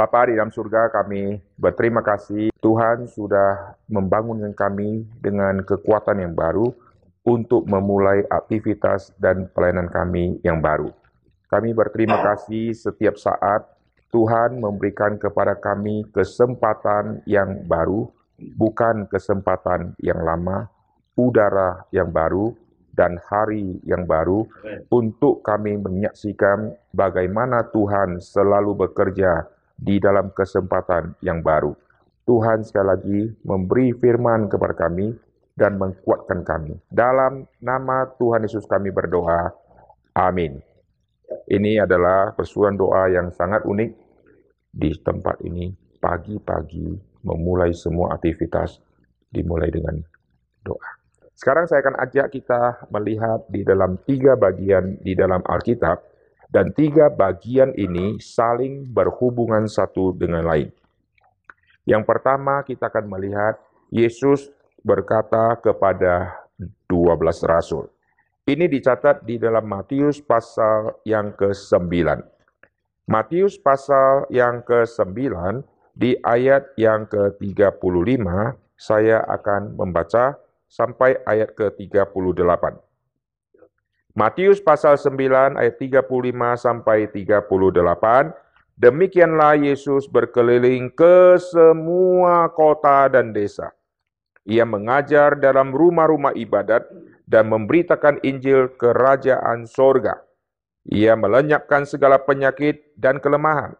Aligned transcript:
Bapa 0.00 0.32
di 0.32 0.32
dalam 0.32 0.48
surga 0.48 0.88
kami 0.88 1.36
berterima 1.60 2.00
kasih 2.00 2.48
Tuhan 2.64 3.04
sudah 3.04 3.76
membangunkan 3.84 4.56
kami 4.56 5.04
dengan 5.20 5.60
kekuatan 5.60 6.24
yang 6.24 6.32
baru 6.32 6.72
untuk 7.20 7.68
memulai 7.68 8.24
aktivitas 8.32 9.12
dan 9.20 9.52
pelayanan 9.52 9.92
kami 9.92 10.40
yang 10.40 10.56
baru. 10.56 10.88
Kami 11.52 11.76
berterima 11.76 12.16
kasih 12.16 12.72
setiap 12.72 13.20
saat 13.20 13.68
Tuhan 14.08 14.56
memberikan 14.56 15.20
kepada 15.20 15.52
kami 15.60 16.08
kesempatan 16.16 17.20
yang 17.28 17.68
baru, 17.68 18.08
bukan 18.56 19.04
kesempatan 19.04 20.00
yang 20.00 20.24
lama, 20.24 20.72
udara 21.12 21.84
yang 21.92 22.08
baru, 22.08 22.56
dan 22.96 23.20
hari 23.28 23.76
yang 23.84 24.08
baru 24.08 24.48
untuk 24.88 25.44
kami 25.44 25.76
menyaksikan 25.76 26.72
bagaimana 26.88 27.68
Tuhan 27.68 28.16
selalu 28.16 28.88
bekerja 28.88 29.59
di 29.80 29.96
dalam 29.96 30.28
kesempatan 30.36 31.16
yang 31.24 31.40
baru. 31.40 31.72
Tuhan 32.28 32.62
sekali 32.62 32.86
lagi 32.86 33.20
memberi 33.48 33.96
firman 33.96 34.46
kepada 34.52 34.76
kami 34.76 35.16
dan 35.56 35.80
menguatkan 35.80 36.44
kami. 36.44 36.76
Dalam 36.92 37.48
nama 37.58 38.06
Tuhan 38.20 38.44
Yesus 38.44 38.68
kami 38.68 38.92
berdoa. 38.92 39.50
Amin. 40.14 40.60
Ini 41.48 41.82
adalah 41.82 42.36
persuruhan 42.36 42.76
doa 42.76 43.08
yang 43.08 43.32
sangat 43.32 43.64
unik 43.64 43.90
di 44.70 44.90
tempat 45.00 45.40
ini. 45.42 45.72
Pagi-pagi 46.00 46.96
memulai 47.28 47.76
semua 47.76 48.16
aktivitas 48.16 48.80
dimulai 49.28 49.68
dengan 49.68 50.00
doa. 50.64 50.90
Sekarang 51.36 51.68
saya 51.68 51.80
akan 51.84 51.96
ajak 52.04 52.26
kita 52.36 52.88
melihat 52.92 53.44
di 53.48 53.64
dalam 53.64 54.00
tiga 54.04 54.36
bagian 54.36 55.00
di 55.00 55.12
dalam 55.16 55.40
Alkitab, 55.44 56.00
dan 56.50 56.74
tiga 56.74 57.06
bagian 57.06 57.70
ini 57.78 58.18
saling 58.18 58.90
berhubungan 58.90 59.70
satu 59.70 60.10
dengan 60.14 60.42
lain. 60.42 60.68
Yang 61.86 62.02
pertama 62.04 62.66
kita 62.66 62.90
akan 62.90 63.06
melihat 63.06 63.54
Yesus 63.90 64.50
berkata 64.82 65.54
kepada 65.62 66.46
12 66.90 67.16
rasul. 67.46 67.86
Ini 68.50 68.66
dicatat 68.66 69.22
di 69.22 69.38
dalam 69.38 69.62
Matius 69.62 70.18
pasal 70.18 70.98
yang 71.06 71.30
ke-9. 71.38 71.86
Matius 73.06 73.54
pasal 73.62 74.26
yang 74.30 74.66
ke-9 74.66 75.18
di 75.94 76.18
ayat 76.18 76.74
yang 76.74 77.06
ke-35 77.06 78.26
saya 78.74 79.22
akan 79.28 79.78
membaca 79.78 80.34
sampai 80.66 81.18
ayat 81.26 81.54
ke-38. 81.54 82.89
Matius 84.20 84.60
pasal 84.60 85.00
9 85.00 85.56
ayat 85.56 85.80
35 85.80 86.04
sampai 86.60 87.08
38. 87.08 87.40
Demikianlah 88.76 89.56
Yesus 89.56 90.04
berkeliling 90.12 90.92
ke 90.92 91.40
semua 91.40 92.52
kota 92.52 93.08
dan 93.08 93.32
desa. 93.32 93.72
Ia 94.44 94.68
mengajar 94.68 95.40
dalam 95.40 95.72
rumah-rumah 95.72 96.36
ibadat 96.36 96.84
dan 97.24 97.48
memberitakan 97.48 98.20
Injil 98.20 98.76
kerajaan 98.76 99.64
sorga. 99.64 100.20
Ia 100.84 101.16
melenyapkan 101.16 101.88
segala 101.88 102.20
penyakit 102.20 102.92
dan 103.00 103.24
kelemahan. 103.24 103.72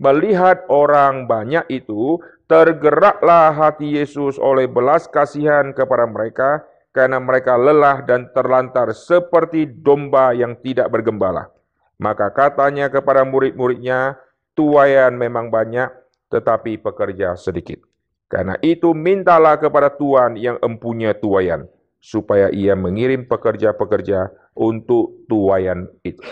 Melihat 0.00 0.64
orang 0.72 1.28
banyak 1.28 1.68
itu, 1.68 2.16
Tergeraklah 2.46 3.50
hati 3.50 3.98
Yesus 3.98 4.38
oleh 4.38 4.70
belas 4.70 5.10
kasihan 5.10 5.74
kepada 5.74 6.06
mereka, 6.06 6.62
karena 6.96 7.20
mereka 7.20 7.60
lelah 7.60 8.00
dan 8.08 8.32
terlantar 8.32 8.88
seperti 8.96 9.68
domba 9.68 10.32
yang 10.32 10.56
tidak 10.64 10.88
bergembala. 10.88 11.52
Maka 12.00 12.32
katanya 12.32 12.88
kepada 12.88 13.20
murid-muridnya, 13.28 14.16
tuayan 14.56 15.12
memang 15.20 15.52
banyak, 15.52 15.92
tetapi 16.32 16.80
pekerja 16.80 17.36
sedikit. 17.36 17.84
Karena 18.32 18.56
itu 18.64 18.96
mintalah 18.96 19.60
kepada 19.60 19.92
Tuhan 19.92 20.40
yang 20.40 20.56
empunya 20.64 21.12
tuayan, 21.12 21.68
supaya 22.00 22.48
ia 22.48 22.72
mengirim 22.72 23.28
pekerja-pekerja 23.28 24.32
untuk 24.56 25.28
tuayan 25.28 25.92
itu. 26.00 26.24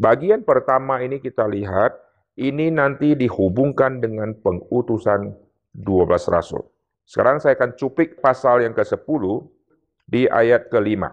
Bagian 0.00 0.40
pertama 0.40 1.04
ini 1.04 1.20
kita 1.20 1.44
lihat 1.44 2.00
ini 2.40 2.72
nanti 2.72 3.12
dihubungkan 3.12 4.00
dengan 4.00 4.32
pengutusan 4.40 5.36
12 5.76 6.32
rasul. 6.32 6.64
Sekarang 7.04 7.44
saya 7.44 7.60
akan 7.60 7.76
cupik 7.76 8.24
pasal 8.24 8.64
yang 8.64 8.72
ke-10 8.72 9.51
di 10.12 10.28
ayat 10.28 10.68
ke-5. 10.68 11.08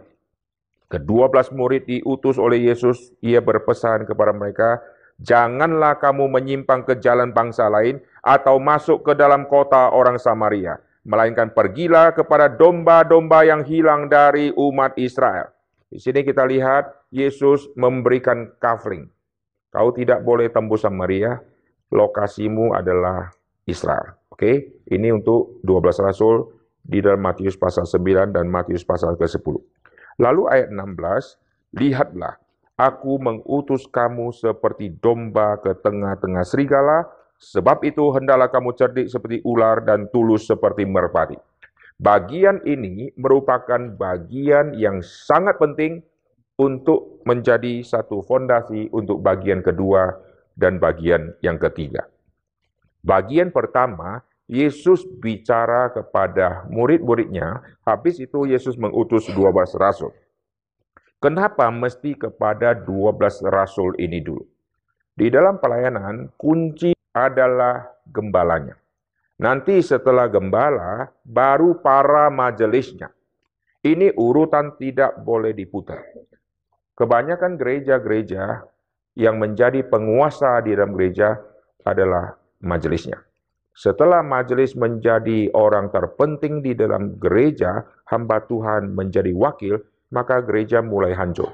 Kedua 0.91 1.31
belas 1.31 1.47
murid 1.55 1.87
diutus 1.87 2.35
oleh 2.35 2.67
Yesus, 2.67 3.15
ia 3.23 3.39
berpesan 3.39 4.03
kepada 4.03 4.35
mereka, 4.35 4.83
Janganlah 5.19 5.99
kamu 5.99 6.31
menyimpang 6.31 6.87
ke 6.87 6.95
jalan 7.03 7.35
bangsa 7.35 7.67
lain 7.67 7.99
atau 8.23 8.55
masuk 8.55 9.03
ke 9.03 9.13
dalam 9.19 9.51
kota 9.51 9.91
orang 9.91 10.15
Samaria, 10.15 10.79
melainkan 11.03 11.51
pergilah 11.51 12.15
kepada 12.15 12.47
domba-domba 12.47 13.43
yang 13.43 13.67
hilang 13.67 14.07
dari 14.07 14.55
umat 14.55 14.95
Israel. 14.95 15.51
Di 15.91 15.99
sini 15.99 16.23
kita 16.23 16.47
lihat 16.47 17.11
Yesus 17.11 17.67
memberikan 17.75 18.47
kafling. 18.63 19.11
Kau 19.75 19.91
tidak 19.91 20.23
boleh 20.23 20.47
tembus 20.47 20.87
Samaria, 20.87 21.35
lokasimu 21.91 22.71
adalah 22.71 23.27
Israel. 23.67 24.15
Oke, 24.31 24.79
ini 24.87 25.11
untuk 25.11 25.59
12 25.67 25.99
rasul 25.99 26.58
di 26.89 27.05
dalam 27.05 27.21
Matius 27.21 27.53
pasal 27.53 27.85
9 27.85 28.33
dan 28.33 28.49
Matius 28.49 28.81
pasal 28.81 29.13
ke-10. 29.13 29.61
Lalu 30.17 30.43
ayat 30.49 30.73
16, 30.73 31.77
lihatlah, 31.77 32.41
aku 32.73 33.21
mengutus 33.21 33.85
kamu 33.85 34.33
seperti 34.33 34.97
domba 34.97 35.61
ke 35.61 35.77
tengah-tengah 35.77 36.41
serigala, 36.41 37.05
sebab 37.37 37.85
itu 37.85 38.09
hendaklah 38.17 38.49
kamu 38.49 38.73
cerdik 38.73 39.07
seperti 39.07 39.45
ular 39.45 39.85
dan 39.85 40.09
tulus 40.09 40.49
seperti 40.49 40.89
merpati. 40.89 41.37
Bagian 42.01 42.65
ini 42.65 43.13
merupakan 43.19 43.79
bagian 43.93 44.73
yang 44.73 45.03
sangat 45.05 45.61
penting 45.61 46.01
untuk 46.59 47.23
menjadi 47.23 47.85
satu 47.85 48.25
fondasi 48.25 48.91
untuk 48.91 49.23
bagian 49.23 49.63
kedua 49.63 50.15
dan 50.57 50.79
bagian 50.79 51.35
yang 51.39 51.55
ketiga. 51.55 52.07
Bagian 52.99 53.51
pertama, 53.55 54.19
Yesus 54.49 55.05
bicara 55.21 55.93
kepada 55.93 56.65
murid-muridnya, 56.73 57.61
habis 57.85 58.17
itu 58.17 58.49
Yesus 58.49 58.73
mengutus 58.81 59.29
12 59.29 59.77
rasul. 59.77 60.09
Kenapa 61.21 61.69
mesti 61.69 62.17
kepada 62.17 62.73
12 62.73 63.45
rasul 63.45 63.93
ini 64.01 64.17
dulu? 64.17 64.41
Di 65.13 65.29
dalam 65.29 65.61
pelayanan, 65.61 66.33
kunci 66.33 66.97
adalah 67.13 67.93
gembalanya. 68.09 68.73
Nanti 69.37 69.85
setelah 69.85 70.25
gembala, 70.25 71.13
baru 71.21 71.77
para 71.77 72.33
majelisnya. 72.33 73.13
Ini 73.85 74.17
urutan 74.17 74.73
tidak 74.81 75.21
boleh 75.21 75.53
diputar. 75.53 76.01
Kebanyakan 76.97 77.53
gereja-gereja 77.55 78.65
yang 79.13 79.37
menjadi 79.37 79.85
penguasa 79.85 80.57
di 80.65 80.73
dalam 80.73 80.97
gereja 80.97 81.37
adalah 81.85 82.33
majelisnya. 82.59 83.28
Setelah 83.79 84.19
majelis 84.19 84.75
menjadi 84.75 85.47
orang 85.55 85.87
terpenting 85.87 86.59
di 86.59 86.75
dalam 86.75 87.15
gereja, 87.15 87.87
hamba 88.11 88.43
Tuhan 88.43 88.91
menjadi 88.91 89.31
wakil, 89.31 89.79
maka 90.11 90.43
gereja 90.43 90.83
mulai 90.83 91.15
hancur. 91.15 91.47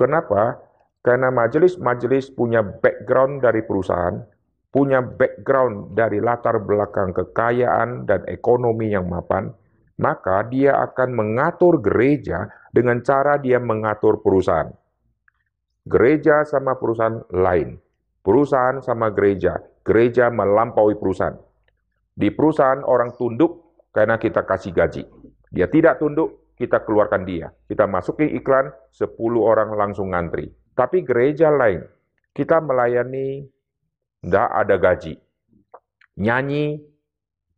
Kenapa? 0.00 0.56
Karena 1.04 1.28
majelis-majelis 1.28 2.32
punya 2.32 2.64
background 2.64 3.44
dari 3.44 3.60
perusahaan, 3.60 4.16
punya 4.72 5.04
background 5.04 5.92
dari 5.92 6.24
latar 6.24 6.56
belakang 6.56 7.12
kekayaan 7.12 8.08
dan 8.08 8.24
ekonomi 8.24 8.88
yang 8.88 9.04
mapan, 9.04 9.52
maka 10.00 10.40
dia 10.48 10.80
akan 10.88 11.12
mengatur 11.12 11.84
gereja 11.84 12.48
dengan 12.72 13.04
cara 13.04 13.36
dia 13.36 13.60
mengatur 13.60 14.24
perusahaan. 14.24 14.72
Gereja 15.84 16.48
sama 16.48 16.80
perusahaan 16.80 17.28
lain. 17.28 17.76
Perusahaan 18.24 18.80
sama 18.80 19.12
gereja. 19.12 19.60
Gereja 19.80 20.28
melampaui 20.28 20.96
perusahaan. 21.00 21.36
Di 22.12 22.28
perusahaan 22.28 22.84
orang 22.84 23.16
tunduk 23.16 23.80
karena 23.96 24.20
kita 24.20 24.44
kasih 24.44 24.76
gaji. 24.76 25.02
Dia 25.50 25.66
tidak 25.66 25.98
tunduk, 25.98 26.54
kita 26.60 26.84
keluarkan 26.84 27.24
dia. 27.24 27.50
Kita 27.66 27.88
masukin 27.88 28.30
iklan, 28.36 28.70
10 28.92 29.16
orang 29.40 29.72
langsung 29.74 30.12
ngantri. 30.12 30.52
Tapi 30.76 31.02
gereja 31.02 31.48
lain, 31.48 31.82
kita 32.36 32.60
melayani, 32.60 33.48
tidak 34.20 34.48
ada 34.52 34.76
gaji. 34.76 35.14
Nyanyi, 36.20 36.78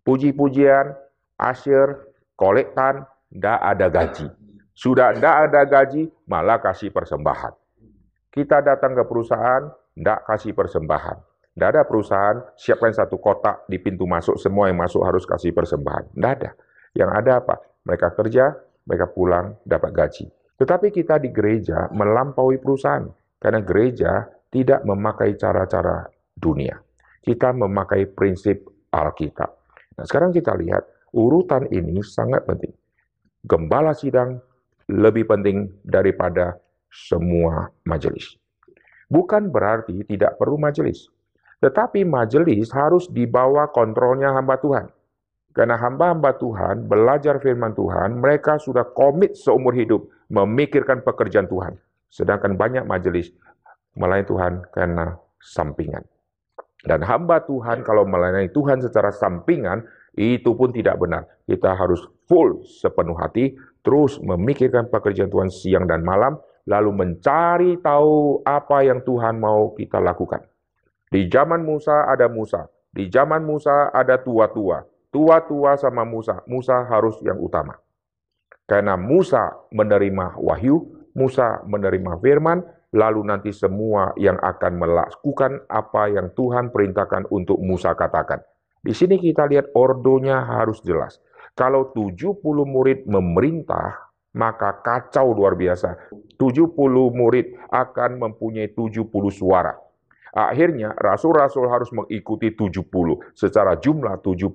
puji-pujian, 0.06 0.94
asyir, 1.36 2.06
kolektan, 2.38 3.02
tidak 3.34 3.58
ada 3.58 3.86
gaji. 3.90 4.26
Sudah 4.72 5.12
tidak 5.12 5.36
ada 5.50 5.62
gaji, 5.68 6.08
malah 6.24 6.62
kasih 6.62 6.94
persembahan. 6.94 7.52
Kita 8.32 8.64
datang 8.64 8.96
ke 8.96 9.04
perusahaan, 9.04 9.68
tidak 9.92 10.18
kasih 10.24 10.56
persembahan. 10.56 11.31
Tidak 11.52 11.68
ada 11.68 11.84
perusahaan, 11.84 12.40
siapkan 12.56 12.96
satu 12.96 13.20
kotak 13.20 13.68
di 13.68 13.76
pintu 13.76 14.08
masuk, 14.08 14.40
semua 14.40 14.72
yang 14.72 14.80
masuk 14.80 15.04
harus 15.04 15.28
kasih 15.28 15.52
persembahan. 15.52 16.16
Tidak 16.16 16.32
ada. 16.40 16.50
Yang 16.96 17.10
ada 17.12 17.32
apa? 17.44 17.54
Mereka 17.84 18.08
kerja, 18.16 18.56
mereka 18.88 19.06
pulang, 19.12 19.60
dapat 19.68 19.90
gaji. 19.92 20.26
Tetapi 20.56 20.88
kita 20.88 21.20
di 21.20 21.28
gereja 21.28 21.92
melampaui 21.92 22.56
perusahaan. 22.56 23.04
Karena 23.36 23.60
gereja 23.60 24.24
tidak 24.48 24.86
memakai 24.86 25.34
cara-cara 25.36 26.08
dunia. 26.32 26.78
kita 27.22 27.54
memakai 27.54 28.10
prinsip 28.10 28.66
Alkitab. 28.90 29.50
Nah, 29.94 30.04
sekarang 30.04 30.34
kita 30.34 30.58
lihat 30.58 30.82
urutan 31.14 31.70
ini 31.70 32.02
sangat 32.02 32.42
penting. 32.42 32.74
Gembala 33.46 33.94
sidang 33.94 34.42
lebih 34.90 35.30
penting 35.30 35.70
daripada 35.86 36.58
semua 36.90 37.70
majelis. 37.86 38.34
Bukan 39.06 39.54
berarti 39.54 40.02
tidak 40.02 40.34
perlu 40.34 40.58
majelis. 40.58 41.06
Tetapi 41.62 42.02
majelis 42.02 42.74
harus 42.74 43.06
dibawa 43.06 43.70
kontrolnya 43.70 44.34
hamba 44.34 44.58
Tuhan. 44.58 44.90
Karena 45.54 45.78
hamba-hamba 45.78 46.34
Tuhan 46.40 46.90
belajar 46.90 47.38
firman 47.38 47.76
Tuhan, 47.76 48.18
mereka 48.18 48.58
sudah 48.58 48.88
komit 48.90 49.38
seumur 49.38 49.76
hidup 49.76 50.10
memikirkan 50.32 51.06
pekerjaan 51.06 51.46
Tuhan. 51.46 51.78
Sedangkan 52.10 52.58
banyak 52.58 52.82
majelis 52.88 53.30
melayani 53.94 54.26
Tuhan 54.26 54.52
karena 54.74 55.14
sampingan. 55.38 56.02
Dan 56.82 57.04
hamba 57.06 57.46
Tuhan 57.46 57.86
kalau 57.86 58.02
melayani 58.08 58.50
Tuhan 58.50 58.82
secara 58.82 59.14
sampingan, 59.14 59.86
itu 60.18 60.50
pun 60.58 60.74
tidak 60.74 60.98
benar. 60.98 61.30
Kita 61.46 61.78
harus 61.78 62.02
full 62.26 62.66
sepenuh 62.66 63.14
hati, 63.14 63.54
terus 63.86 64.18
memikirkan 64.18 64.90
pekerjaan 64.90 65.30
Tuhan 65.30 65.46
siang 65.46 65.86
dan 65.86 66.02
malam, 66.02 66.42
lalu 66.66 66.90
mencari 66.90 67.78
tahu 67.78 68.42
apa 68.42 68.82
yang 68.82 69.04
Tuhan 69.06 69.38
mau 69.38 69.72
kita 69.78 70.02
lakukan. 70.02 70.51
Di 71.12 71.28
zaman 71.28 71.60
Musa 71.60 72.08
ada 72.08 72.24
Musa, 72.24 72.72
di 72.88 73.12
zaman 73.12 73.44
Musa 73.44 73.92
ada 73.92 74.16
tua-tua, 74.16 74.80
tua-tua 75.12 75.76
sama 75.76 76.08
Musa, 76.08 76.40
Musa 76.48 76.88
harus 76.88 77.20
yang 77.20 77.36
utama. 77.36 77.76
Karena 78.64 78.96
Musa 78.96 79.52
menerima 79.68 80.40
wahyu, 80.40 80.80
Musa 81.12 81.60
menerima 81.68 82.16
firman, 82.16 82.64
lalu 82.96 83.28
nanti 83.28 83.52
semua 83.52 84.16
yang 84.16 84.40
akan 84.40 84.72
melakukan 84.80 85.68
apa 85.68 86.08
yang 86.08 86.32
Tuhan 86.32 86.72
perintahkan 86.72 87.28
untuk 87.28 87.60
Musa 87.60 87.92
katakan. 87.92 88.40
Di 88.80 88.96
sini 88.96 89.20
kita 89.20 89.44
lihat 89.52 89.76
ordonya 89.76 90.40
harus 90.48 90.80
jelas. 90.80 91.20
Kalau 91.52 91.92
70 91.92 92.40
murid 92.64 93.04
memerintah, 93.04 94.08
maka 94.32 94.80
kacau 94.80 95.36
luar 95.36 95.60
biasa. 95.60 96.08
70 96.40 96.72
murid 97.12 97.52
akan 97.68 98.10
mempunyai 98.16 98.72
70 98.72 99.12
suara. 99.28 99.76
Akhirnya 100.32 100.96
rasul-rasul 100.96 101.68
harus 101.68 101.92
mengikuti 101.92 102.56
70. 102.56 102.88
Secara 103.36 103.76
jumlah 103.76 104.24
70 104.24 104.48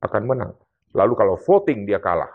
akan 0.00 0.22
menang. 0.24 0.56
Lalu 0.96 1.12
kalau 1.12 1.36
voting 1.36 1.84
dia 1.84 2.00
kalah. 2.00 2.32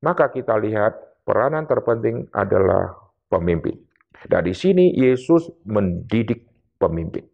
Maka 0.00 0.32
kita 0.32 0.56
lihat 0.56 0.96
peranan 1.28 1.68
terpenting 1.68 2.24
adalah 2.32 2.96
pemimpin. 3.28 3.76
Dan 4.24 4.48
di 4.48 4.56
sini 4.56 4.96
Yesus 4.96 5.52
mendidik 5.68 6.48
pemimpin. 6.80 7.24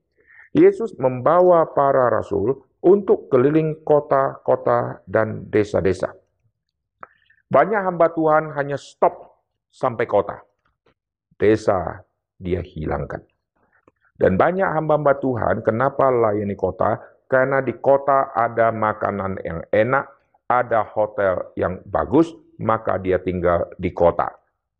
Yesus 0.50 0.98
membawa 0.98 1.70
para 1.70 2.10
rasul 2.10 2.66
untuk 2.82 3.30
keliling 3.30 3.86
kota-kota 3.86 5.02
dan 5.06 5.46
desa-desa. 5.46 6.10
Banyak 7.46 7.86
hamba 7.86 8.10
Tuhan 8.10 8.50
hanya 8.58 8.74
stop 8.74 9.42
sampai 9.70 10.06
kota. 10.10 10.42
Desa 11.38 12.02
dia 12.42 12.64
hilangkan. 12.64 13.35
Dan 14.16 14.40
banyak 14.40 14.66
hamba-hamba 14.66 15.20
Tuhan 15.20 15.60
kenapa 15.60 16.08
layani 16.08 16.56
kota? 16.56 16.96
Karena 17.28 17.60
di 17.60 17.76
kota 17.76 18.32
ada 18.32 18.72
makanan 18.72 19.42
yang 19.44 19.60
enak, 19.68 20.04
ada 20.48 20.86
hotel 20.86 21.52
yang 21.58 21.82
bagus, 21.84 22.32
maka 22.62 22.96
dia 22.96 23.20
tinggal 23.20 23.68
di 23.76 23.90
kota. 23.92 24.30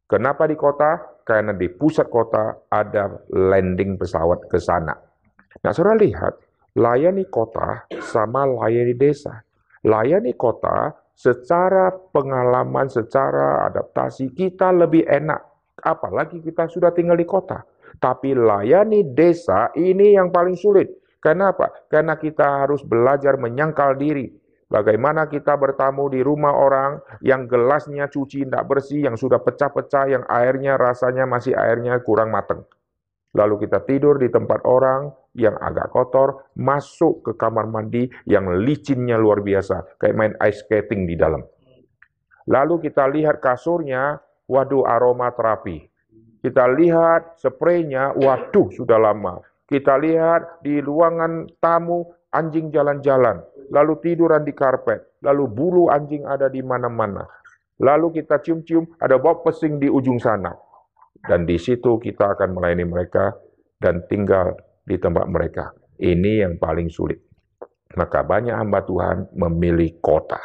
Kenapa 0.07 0.47
di 0.47 0.55
kota? 0.55 1.21
Karena 1.27 1.51
di 1.51 1.67
pusat 1.67 2.07
kota 2.07 2.71
ada 2.71 3.27
landing 3.35 3.99
pesawat 3.99 4.47
ke 4.47 4.63
sana. 4.63 4.95
Nah, 5.67 5.73
saudara 5.75 5.99
lihat, 5.99 6.39
layani 6.79 7.27
kota 7.27 7.91
sama 7.99 8.47
layani 8.47 8.95
desa. 8.95 9.43
Layani 9.83 10.39
kota 10.39 10.95
secara 11.19 11.91
pengalaman, 11.91 12.87
secara 12.87 13.67
adaptasi 13.67 14.31
kita 14.31 14.71
lebih 14.71 15.03
enak. 15.03 15.43
Apalagi 15.83 16.39
kita 16.39 16.71
sudah 16.71 16.95
tinggal 16.95 17.19
di 17.19 17.27
kota. 17.27 17.67
Tapi 17.97 18.37
layani 18.37 19.03
desa 19.17 19.73
ini 19.77 20.17
yang 20.17 20.29
paling 20.29 20.55
sulit. 20.55 20.93
Kenapa? 21.21 21.73
Karena 21.91 22.15
kita 22.15 22.65
harus 22.65 22.85
belajar 22.87 23.41
menyangkal 23.41 23.99
diri. 23.99 24.31
Bagaimana 24.67 25.31
kita 25.31 25.55
bertamu 25.55 26.11
di 26.11 26.27
rumah 26.27 26.51
orang 26.51 26.99
yang 27.23 27.47
gelasnya 27.47 28.11
cuci 28.11 28.47
tidak 28.47 28.67
bersih, 28.67 29.07
yang 29.07 29.15
sudah 29.15 29.39
pecah-pecah, 29.39 30.11
yang 30.11 30.25
airnya 30.27 30.75
rasanya 30.75 31.23
masih 31.23 31.55
airnya 31.55 32.03
kurang 32.03 32.35
mateng. 32.35 32.67
Lalu 33.37 33.69
kita 33.69 33.87
tidur 33.87 34.19
di 34.19 34.27
tempat 34.27 34.67
orang 34.67 35.13
yang 35.39 35.55
agak 35.61 35.93
kotor, 35.95 36.51
masuk 36.59 37.23
ke 37.23 37.33
kamar 37.39 37.71
mandi 37.71 38.11
yang 38.27 38.49
licinnya 38.59 39.15
luar 39.15 39.45
biasa, 39.45 40.01
kayak 40.03 40.17
main 40.19 40.35
ice 40.43 40.67
skating 40.67 41.07
di 41.07 41.15
dalam. 41.15 41.47
Lalu 42.51 42.91
kita 42.91 43.07
lihat 43.07 43.39
kasurnya, 43.39 44.19
waduh 44.51 44.83
aroma 44.83 45.31
terapi. 45.31 45.87
Kita 46.47 46.63
lihat 46.71 47.43
spraynya, 47.43 48.15
waduh 48.15 48.71
sudah 48.71 49.03
lama. 49.03 49.43
Kita 49.67 49.99
lihat 49.99 50.63
di 50.63 50.79
ruangan 50.79 51.51
tamu, 51.59 52.07
anjing 52.31 52.71
jalan-jalan. 52.71 53.43
Lalu 53.75 53.99
tiduran 53.99 54.47
di 54.47 54.55
karpet. 54.55 55.19
Lalu 55.27 55.51
bulu 55.51 55.91
anjing 55.91 56.23
ada 56.23 56.47
di 56.47 56.63
mana-mana. 56.63 57.27
Lalu 57.83 58.23
kita 58.23 58.39
cium-cium, 58.39 58.95
ada 59.03 59.19
bau 59.19 59.43
pesing 59.43 59.83
di 59.83 59.91
ujung 59.91 60.23
sana. 60.23 60.55
Dan 61.19 61.51
di 61.51 61.59
situ 61.59 61.99
kita 61.99 62.39
akan 62.39 62.55
melayani 62.55 62.87
mereka 62.87 63.35
dan 63.83 64.07
tinggal 64.07 64.55
di 64.87 65.03
tempat 65.03 65.27
mereka. 65.27 65.75
Ini 65.99 66.47
yang 66.47 66.63
paling 66.63 66.87
sulit. 66.87 67.27
Maka 67.99 68.23
banyak 68.23 68.55
hamba 68.55 68.87
Tuhan 68.87 69.35
memilih 69.35 69.99
kota. 69.99 70.39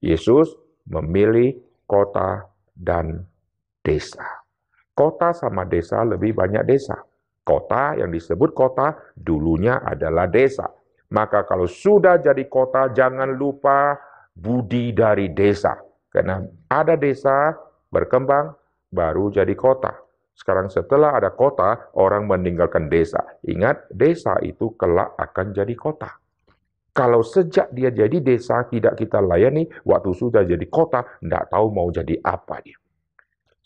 Yesus 0.00 0.56
memilih 0.88 1.60
kota 1.84 2.48
dan 2.72 3.28
desa. 3.84 4.45
Kota 4.96 5.36
sama 5.36 5.68
desa 5.68 6.00
lebih 6.08 6.32
banyak 6.32 6.64
desa. 6.64 6.96
Kota 7.44 8.00
yang 8.00 8.08
disebut 8.08 8.56
kota 8.56 8.96
dulunya 9.12 9.84
adalah 9.84 10.24
desa. 10.24 10.72
Maka 11.12 11.44
kalau 11.44 11.68
sudah 11.68 12.16
jadi 12.18 12.48
kota, 12.48 12.90
jangan 12.90 13.30
lupa 13.30 13.94
budi 14.32 14.96
dari 14.96 15.30
desa. 15.30 15.76
Karena 16.08 16.40
ada 16.72 16.96
desa 16.96 17.54
berkembang, 17.92 18.56
baru 18.88 19.30
jadi 19.30 19.52
kota. 19.52 19.94
Sekarang 20.32 20.72
setelah 20.72 21.14
ada 21.14 21.28
kota, 21.32 21.92
orang 21.94 22.24
meninggalkan 22.24 22.88
desa. 22.88 23.20
Ingat, 23.44 23.92
desa 23.92 24.40
itu 24.40 24.72
kelak 24.80 25.12
akan 25.20 25.52
jadi 25.52 25.76
kota. 25.76 26.08
Kalau 26.96 27.20
sejak 27.20 27.68
dia 27.76 27.92
jadi 27.92 28.16
desa 28.24 28.64
tidak 28.72 28.96
kita 28.96 29.20
layani, 29.20 29.68
waktu 29.84 30.10
sudah 30.16 30.42
jadi 30.48 30.64
kota, 30.72 31.04
tidak 31.20 31.52
tahu 31.52 31.68
mau 31.68 31.92
jadi 31.92 32.16
apa 32.24 32.64
dia. 32.64 32.80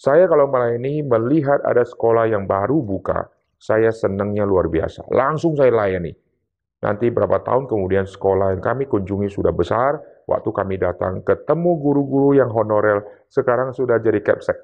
Saya 0.01 0.25
kalau 0.33 0.49
melayani 0.49 1.05
melihat 1.05 1.61
ada 1.61 1.85
sekolah 1.85 2.25
yang 2.33 2.49
baru 2.49 2.81
buka, 2.81 3.29
saya 3.61 3.93
senangnya 3.93 4.49
luar 4.49 4.73
biasa. 4.73 5.05
Langsung 5.13 5.61
saya 5.61 5.69
layani. 5.69 6.17
Nanti 6.81 7.13
berapa 7.13 7.45
tahun 7.45 7.69
kemudian 7.69 8.09
sekolah 8.09 8.57
yang 8.57 8.65
kami 8.65 8.89
kunjungi 8.89 9.29
sudah 9.29 9.53
besar, 9.53 10.01
waktu 10.25 10.49
kami 10.57 10.81
datang 10.81 11.21
ketemu 11.21 11.77
guru-guru 11.77 12.33
yang 12.33 12.49
honorer, 12.49 13.29
sekarang 13.29 13.77
sudah 13.77 14.01
jadi 14.01 14.25
capsek. 14.25 14.57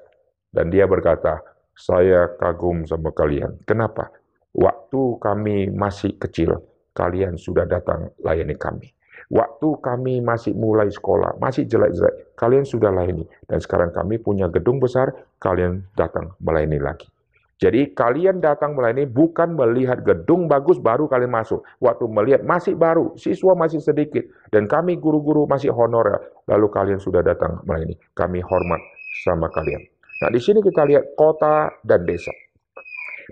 Dan 0.49 0.73
dia 0.73 0.89
berkata, 0.89 1.37
saya 1.77 2.33
kagum 2.41 2.89
sama 2.89 3.13
kalian. 3.13 3.61
Kenapa? 3.69 4.09
Waktu 4.57 5.21
kami 5.21 5.69
masih 5.69 6.17
kecil, 6.17 6.57
kalian 6.97 7.37
sudah 7.37 7.69
datang 7.69 8.09
layani 8.25 8.57
kami. 8.57 8.96
Waktu 9.27 9.83
kami 9.83 10.23
masih 10.23 10.55
mulai 10.55 10.87
sekolah, 10.87 11.35
masih 11.35 11.67
jelek-jelek, 11.67 12.31
kalian 12.39 12.63
sudah 12.63 12.95
layani. 12.95 13.27
Dan 13.43 13.59
sekarang 13.59 13.91
kami 13.91 14.23
punya 14.23 14.47
gedung 14.47 14.79
besar, 14.79 15.11
kalian 15.43 15.83
datang 15.99 16.31
melayani 16.39 16.79
lagi. 16.79 17.11
Jadi 17.57 17.91
kalian 17.91 18.39
datang 18.39 18.77
melayani 18.77 19.09
bukan 19.09 19.57
melihat 19.57 20.05
gedung 20.05 20.45
bagus 20.45 20.77
baru 20.79 21.09
kalian 21.09 21.33
masuk. 21.33 21.65
Waktu 21.83 22.05
melihat 22.07 22.41
masih 22.45 22.77
baru, 22.77 23.17
siswa 23.17 23.57
masih 23.57 23.83
sedikit, 23.83 24.23
dan 24.53 24.69
kami 24.69 24.95
guru-guru 24.95 25.43
masih 25.49 25.73
honorer, 25.75 26.21
lalu 26.47 26.69
kalian 26.71 27.01
sudah 27.01 27.19
datang 27.19 27.59
melayani. 27.67 27.99
Kami 28.15 28.39
hormat 28.39 28.79
sama 29.27 29.51
kalian. 29.51 29.83
Nah, 30.23 30.29
di 30.31 30.39
sini 30.39 30.63
kita 30.63 30.87
lihat 30.87 31.17
kota 31.19 31.67
dan 31.83 32.05
desa. 32.07 32.31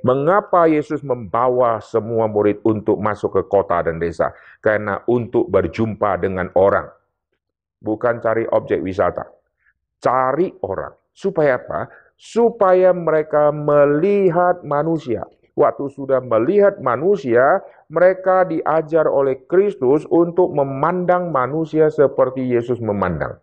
Mengapa 0.03 0.67
Yesus 0.67 0.99
membawa 1.05 1.79
semua 1.79 2.27
murid 2.27 2.59
untuk 2.67 2.99
masuk 2.99 3.39
ke 3.39 3.41
kota 3.47 3.79
dan 3.79 3.95
desa? 3.95 4.35
Karena 4.59 4.99
untuk 5.07 5.47
berjumpa 5.47 6.19
dengan 6.19 6.51
orang. 6.59 6.91
Bukan 7.79 8.19
cari 8.19 8.43
objek 8.49 8.83
wisata. 8.83 9.23
Cari 10.03 10.51
orang. 10.67 10.91
Supaya 11.15 11.55
apa? 11.55 11.87
Supaya 12.19 12.91
mereka 12.91 13.55
melihat 13.55 14.67
manusia. 14.67 15.23
Waktu 15.55 15.87
sudah 15.87 16.19
melihat 16.19 16.83
manusia, 16.83 17.63
mereka 17.87 18.43
diajar 18.43 19.07
oleh 19.07 19.47
Kristus 19.47 20.03
untuk 20.11 20.51
memandang 20.51 21.31
manusia 21.31 21.87
seperti 21.87 22.43
Yesus 22.43 22.83
memandang. 22.83 23.39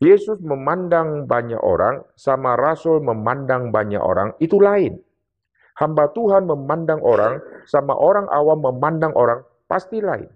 Yesus 0.00 0.40
memandang 0.40 1.28
banyak 1.28 1.60
orang, 1.60 2.00
sama 2.16 2.56
Rasul 2.56 3.04
memandang 3.04 3.68
banyak 3.68 4.00
orang, 4.00 4.32
itu 4.40 4.56
lain. 4.56 4.96
Hamba 5.80 6.12
Tuhan 6.12 6.44
memandang 6.44 7.00
orang, 7.00 7.40
sama 7.64 7.96
orang 7.96 8.28
awam 8.28 8.60
memandang 8.60 9.16
orang, 9.16 9.40
pasti 9.64 10.04
lain. 10.04 10.28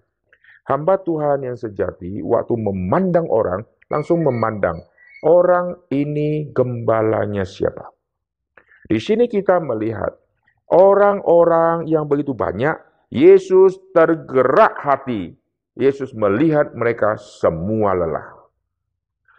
Hamba 0.65 0.97
Tuhan 1.05 1.45
yang 1.45 1.61
sejati 1.61 2.25
waktu 2.25 2.57
memandang 2.57 3.29
orang 3.29 3.61
langsung 3.93 4.25
memandang 4.25 4.81
orang 5.21 5.77
ini 5.93 6.49
gembalanya 6.49 7.45
siapa. 7.45 7.93
Di 8.89 8.97
sini 8.97 9.29
kita 9.29 9.61
melihat 9.61 10.17
orang-orang 10.73 11.93
yang 11.93 12.09
begitu 12.09 12.33
banyak, 12.33 12.81
Yesus 13.13 13.77
tergerak 13.93 14.81
hati. 14.81 15.37
Yesus 15.77 16.17
melihat 16.17 16.73
mereka 16.73 17.21
semua 17.21 17.93
lelah. 17.93 18.49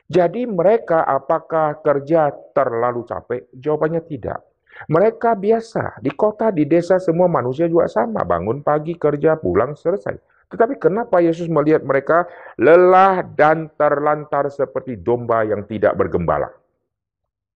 Jadi 0.06 0.46
mereka 0.46 1.02
apakah 1.02 1.82
kerja 1.82 2.30
terlalu 2.54 3.02
capek? 3.10 3.50
Jawabannya 3.58 4.06
tidak. 4.06 4.55
Mereka 4.92 5.40
biasa, 5.40 6.04
di 6.04 6.12
kota, 6.12 6.52
di 6.52 6.68
desa, 6.68 7.00
semua 7.00 7.32
manusia 7.32 7.66
juga 7.72 7.88
sama. 7.88 8.22
Bangun 8.28 8.60
pagi, 8.60 9.00
kerja, 9.00 9.40
pulang, 9.40 9.74
selesai. 9.74 10.20
Tetapi 10.52 10.78
kenapa 10.78 11.24
Yesus 11.24 11.50
melihat 11.50 11.82
mereka 11.82 12.28
lelah 12.62 13.26
dan 13.26 13.72
terlantar 13.74 14.52
seperti 14.54 15.00
domba 15.00 15.42
yang 15.48 15.66
tidak 15.66 15.98
bergembala? 15.98 16.52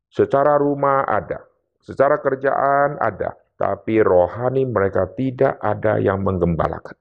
Secara 0.09 0.57
rumah 0.57 1.05
ada, 1.05 1.45
secara 1.85 2.17
kerjaan 2.17 2.97
ada, 2.97 3.37
tapi 3.59 4.01
rohani 4.01 4.65
mereka 4.65 5.05
tidak 5.13 5.61
ada 5.61 6.01
yang 6.01 6.25
menggembalakan. 6.25 6.97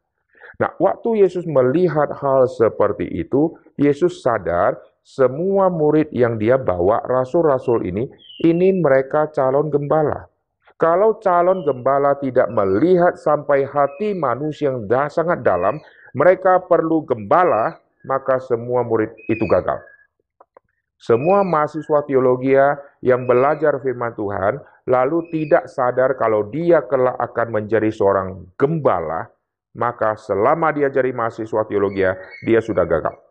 Nah, 0.59 0.75
waktu 0.83 1.23
Yesus 1.23 1.47
melihat 1.47 2.11
hal 2.19 2.51
seperti 2.51 3.07
itu, 3.07 3.55
Yesus 3.79 4.21
sadar 4.21 4.75
semua 5.09 5.73
murid 5.73 6.13
yang 6.13 6.37
dia 6.37 6.61
bawa, 6.61 7.01
rasul-rasul 7.09 7.81
ini, 7.89 8.05
ini 8.45 8.77
mereka 8.77 9.33
calon 9.33 9.73
gembala. 9.73 10.29
Kalau 10.77 11.17
calon 11.25 11.65
gembala 11.65 12.13
tidak 12.21 12.53
melihat 12.53 13.17
sampai 13.17 13.65
hati 13.65 14.13
manusia 14.13 14.69
yang 14.69 14.85
dah 14.85 15.09
sangat 15.09 15.41
dalam, 15.41 15.81
mereka 16.13 16.61
perlu 16.61 17.09
gembala, 17.09 17.81
maka 18.05 18.37
semua 18.37 18.85
murid 18.85 19.09
itu 19.33 19.49
gagal. 19.49 19.81
Semua 21.01 21.41
mahasiswa 21.41 22.05
teologi 22.05 22.53
yang 23.01 23.25
belajar 23.25 23.81
firman 23.81 24.13
Tuhan 24.13 24.61
lalu 24.85 25.25
tidak 25.33 25.73
sadar 25.73 26.21
kalau 26.21 26.53
dia 26.53 26.85
kelak 26.85 27.17
akan 27.17 27.49
menjadi 27.55 27.89
seorang 27.89 28.45
gembala, 28.61 29.31
maka 29.73 30.21
selama 30.21 30.69
dia 30.75 30.93
jadi 30.93 31.17
mahasiswa 31.17 31.65
teologi, 31.65 32.05
dia 32.45 32.61
sudah 32.61 32.85
gagal. 32.85 33.28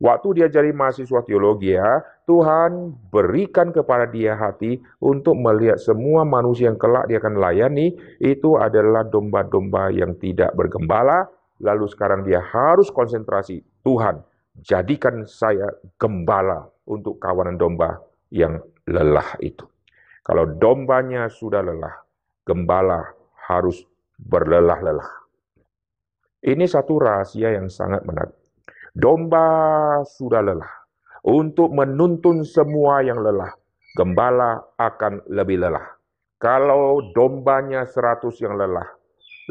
Waktu 0.00 0.40
dia 0.40 0.48
jadi 0.48 0.72
mahasiswa 0.72 1.20
teologi 1.28 1.76
ya, 1.76 2.00
Tuhan 2.24 2.96
berikan 3.12 3.68
kepada 3.68 4.08
dia 4.08 4.32
hati 4.32 4.80
untuk 4.96 5.36
melihat 5.36 5.76
semua 5.76 6.24
manusia 6.24 6.72
yang 6.72 6.80
kelak 6.80 7.04
dia 7.04 7.20
akan 7.20 7.36
layani, 7.36 7.92
itu 8.16 8.56
adalah 8.56 9.04
domba-domba 9.04 9.92
yang 9.92 10.16
tidak 10.16 10.56
bergembala, 10.56 11.28
lalu 11.60 11.84
sekarang 11.84 12.24
dia 12.24 12.40
harus 12.40 12.88
konsentrasi, 12.88 13.60
Tuhan, 13.84 14.24
jadikan 14.64 15.28
saya 15.28 15.68
gembala 16.00 16.64
untuk 16.88 17.20
kawanan 17.20 17.60
domba 17.60 18.00
yang 18.32 18.56
lelah 18.88 19.36
itu. 19.44 19.68
Kalau 20.24 20.48
dombanya 20.48 21.28
sudah 21.28 21.60
lelah, 21.60 22.00
gembala 22.48 23.04
harus 23.52 23.84
berlelah-lelah. 24.16 25.12
Ini 26.40 26.64
satu 26.64 26.96
rahasia 26.96 27.52
yang 27.52 27.68
sangat 27.68 28.00
menarik. 28.08 28.39
Domba 28.94 29.46
sudah 30.02 30.42
lelah. 30.42 30.72
Untuk 31.20 31.70
menuntun 31.70 32.42
semua 32.42 33.04
yang 33.04 33.20
lelah, 33.20 33.52
gembala 33.94 34.56
akan 34.80 35.20
lebih 35.28 35.60
lelah. 35.60 35.84
Kalau 36.40 37.12
dombanya 37.12 37.84
seratus 37.84 38.40
yang 38.40 38.56
lelah, 38.56 38.88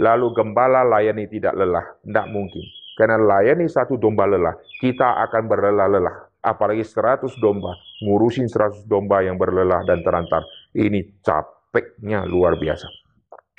lalu 0.02 0.34
gembala 0.34 0.82
layani 0.82 1.30
tidak 1.30 1.54
lelah, 1.54 1.86
tidak 2.02 2.26
mungkin. 2.34 2.66
Karena 2.98 3.22
layani 3.22 3.70
satu 3.70 3.96
domba 3.96 4.26
lelah, 4.26 4.58
kita 4.82 5.24
akan 5.30 5.46
berlelah-lelah. 5.46 6.16
Apalagi 6.42 6.84
seratus 6.84 7.38
domba, 7.38 7.78
ngurusin 8.04 8.50
seratus 8.50 8.84
domba 8.90 9.22
yang 9.22 9.38
berlelah 9.38 9.86
dan 9.86 10.02
terantar. 10.02 10.44
Ini 10.74 11.22
capeknya 11.22 12.26
luar 12.26 12.58
biasa. 12.58 12.88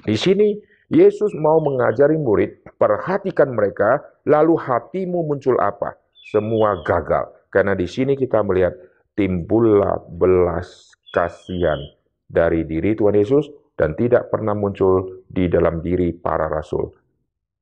Di 0.05 0.17
sini 0.19 0.57
Yesus 0.91 1.31
mau 1.39 1.63
mengajari 1.63 2.19
murid, 2.19 2.67
perhatikan 2.75 3.55
mereka, 3.55 4.03
lalu 4.31 4.55
hatimu 4.55 5.27
muncul 5.27 5.59
apa? 5.59 5.99
Semua 6.31 6.79
gagal. 6.87 7.35
Karena 7.51 7.75
di 7.75 7.91
sini 7.91 8.15
kita 8.15 8.47
melihat 8.47 8.79
timbullah 9.19 9.99
belas 10.07 10.95
kasihan 11.11 11.83
dari 12.31 12.63
diri 12.63 12.95
Tuhan 12.95 13.19
Yesus 13.19 13.51
dan 13.75 13.99
tidak 13.99 14.31
pernah 14.31 14.55
muncul 14.55 15.27
di 15.27 15.51
dalam 15.51 15.83
diri 15.83 16.15
para 16.15 16.47
rasul. 16.47 16.95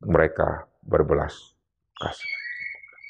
Mereka 0.05 0.85
berbelas 0.85 1.57
kasihan. 1.97 2.37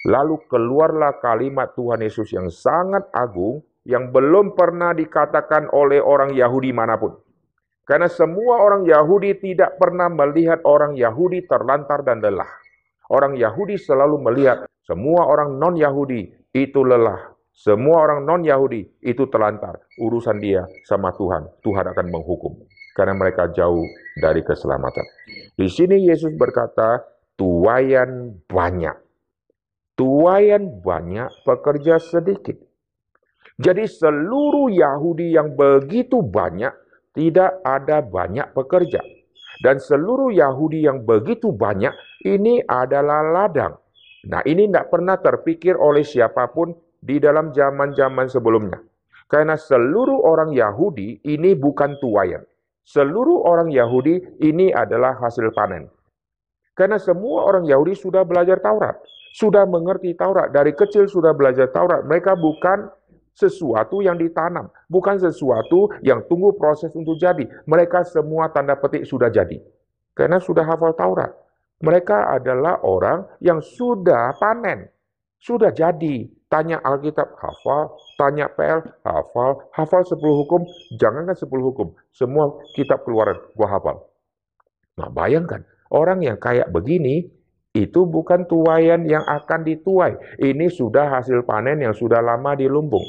Lalu 0.06 0.38
keluarlah 0.46 1.18
kalimat 1.18 1.74
Tuhan 1.74 1.98
Yesus 1.98 2.30
yang 2.30 2.46
sangat 2.54 3.10
agung 3.10 3.66
yang 3.82 4.14
belum 4.14 4.54
pernah 4.54 4.94
dikatakan 4.94 5.74
oleh 5.74 5.98
orang 5.98 6.30
Yahudi 6.30 6.70
mana 6.70 6.94
pun. 6.94 7.18
Karena 7.82 8.06
semua 8.06 8.62
orang 8.62 8.84
Yahudi 8.84 9.40
tidak 9.40 9.80
pernah 9.80 10.06
melihat 10.12 10.60
orang 10.68 10.94
Yahudi 10.94 11.48
terlantar 11.48 12.04
dan 12.04 12.20
lelah. 12.20 12.67
Orang 13.08 13.40
Yahudi 13.40 13.80
selalu 13.80 14.20
melihat 14.20 14.68
semua 14.84 15.24
orang 15.24 15.56
non-Yahudi 15.56 16.52
itu 16.52 16.80
lelah. 16.84 17.36
Semua 17.52 18.06
orang 18.06 18.22
non-Yahudi 18.22 19.02
itu 19.02 19.26
terlantar. 19.32 19.82
Urusan 19.98 20.38
dia 20.38 20.62
sama 20.86 21.10
Tuhan. 21.16 21.48
Tuhan 21.64 21.90
akan 21.90 22.06
menghukum. 22.06 22.54
Karena 22.94 23.18
mereka 23.18 23.50
jauh 23.50 23.82
dari 24.20 24.46
keselamatan. 24.46 25.02
Di 25.58 25.66
sini 25.66 26.06
Yesus 26.06 26.36
berkata, 26.38 27.02
tuayan 27.34 28.38
banyak. 28.46 28.94
Tuayan 29.98 30.78
banyak, 30.78 31.42
pekerja 31.42 31.98
sedikit. 31.98 32.54
Jadi 33.58 33.90
seluruh 33.90 34.70
Yahudi 34.70 35.34
yang 35.34 35.58
begitu 35.58 36.22
banyak, 36.22 36.70
tidak 37.10 37.58
ada 37.66 37.98
banyak 37.98 38.54
pekerja. 38.54 39.02
Dan 39.58 39.82
seluruh 39.82 40.30
Yahudi 40.30 40.86
yang 40.86 41.02
begitu 41.02 41.50
banyak, 41.50 41.90
ini 42.26 42.62
adalah 42.62 43.26
ladang. 43.26 43.74
Nah 44.26 44.42
ini 44.46 44.66
tidak 44.70 44.90
pernah 44.90 45.18
terpikir 45.18 45.74
oleh 45.78 46.02
siapa 46.02 46.50
pun 46.50 46.74
di 46.98 47.22
dalam 47.22 47.54
zaman-zaman 47.54 48.26
sebelumnya. 48.26 48.78
Karena 49.28 49.54
seluruh 49.54 50.24
orang 50.24 50.50
Yahudi 50.56 51.20
ini 51.26 51.52
bukan 51.54 52.00
tuayan. 52.00 52.42
Seluruh 52.88 53.44
orang 53.44 53.68
Yahudi 53.68 54.40
ini 54.40 54.72
adalah 54.72 55.20
hasil 55.20 55.52
panen. 55.52 55.92
Karena 56.72 56.96
semua 56.96 57.44
orang 57.44 57.68
Yahudi 57.68 57.92
sudah 57.92 58.24
belajar 58.24 58.62
Taurat. 58.64 58.96
Sudah 59.36 59.68
mengerti 59.68 60.16
Taurat. 60.16 60.48
Dari 60.48 60.72
kecil 60.72 61.04
sudah 61.04 61.36
belajar 61.36 61.68
Taurat. 61.68 62.06
Mereka 62.08 62.40
bukan 62.40 62.88
sesuatu 63.38 64.02
yang 64.02 64.18
ditanam, 64.18 64.66
bukan 64.90 65.14
sesuatu 65.14 65.94
yang 66.02 66.26
tunggu 66.26 66.58
proses 66.58 66.90
untuk 66.98 67.14
jadi. 67.14 67.46
Mereka 67.70 68.02
semua 68.02 68.50
tanda 68.50 68.74
petik 68.74 69.06
sudah 69.06 69.30
jadi. 69.30 69.62
Karena 70.18 70.42
sudah 70.42 70.66
hafal 70.66 70.98
Taurat. 70.98 71.30
Mereka 71.78 72.34
adalah 72.34 72.82
orang 72.82 73.22
yang 73.38 73.62
sudah 73.62 74.34
panen, 74.42 74.90
sudah 75.38 75.70
jadi. 75.70 76.26
Tanya 76.48 76.80
Alkitab, 76.80 77.36
hafal. 77.38 77.92
Tanya 78.16 78.48
PL, 78.48 78.80
hafal. 79.04 79.68
Hafal 79.70 80.02
10 80.02 80.16
hukum, 80.16 80.64
jangankan 80.96 81.36
10 81.36 81.44
hukum. 81.60 81.92
Semua 82.10 82.58
kitab 82.72 83.04
keluaran, 83.04 83.36
gua 83.52 83.68
hafal. 83.68 83.96
Nah 84.96 85.12
bayangkan, 85.12 85.62
orang 85.92 86.24
yang 86.24 86.40
kayak 86.40 86.72
begini, 86.72 87.28
itu 87.76 88.00
bukan 88.08 88.48
tuayan 88.48 89.04
yang 89.04 89.22
akan 89.28 89.60
dituai. 89.62 90.40
Ini 90.40 90.66
sudah 90.72 91.20
hasil 91.20 91.44
panen 91.44 91.84
yang 91.84 91.92
sudah 91.92 92.24
lama 92.24 92.56
di 92.56 92.64
lumbung. 92.64 93.04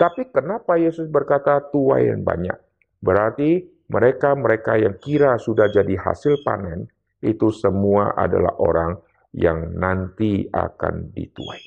Tapi 0.00 0.32
kenapa 0.32 0.80
Yesus 0.80 1.12
berkata 1.12 1.60
tuai 1.68 2.08
yang 2.08 2.24
banyak? 2.24 2.56
Berarti 3.04 3.68
mereka-mereka 3.92 4.80
yang 4.80 4.96
kira 4.96 5.36
sudah 5.36 5.68
jadi 5.68 5.92
hasil 6.00 6.40
panen, 6.40 6.88
itu 7.20 7.52
semua 7.52 8.16
adalah 8.16 8.56
orang 8.56 8.96
yang 9.36 9.76
nanti 9.76 10.48
akan 10.48 11.12
dituai. 11.12 11.60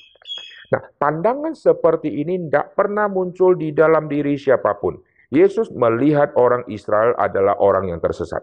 Nah, 0.74 0.82
pandangan 0.98 1.54
seperti 1.54 2.10
ini 2.10 2.50
tidak 2.50 2.74
pernah 2.74 3.06
muncul 3.06 3.54
di 3.54 3.70
dalam 3.70 4.10
diri 4.10 4.34
siapa 4.34 4.82
pun. 4.82 4.98
Yesus 5.30 5.70
melihat 5.70 6.34
orang 6.34 6.66
Israel 6.66 7.14
adalah 7.14 7.54
orang 7.62 7.94
yang 7.94 8.02
tersesat. 8.02 8.42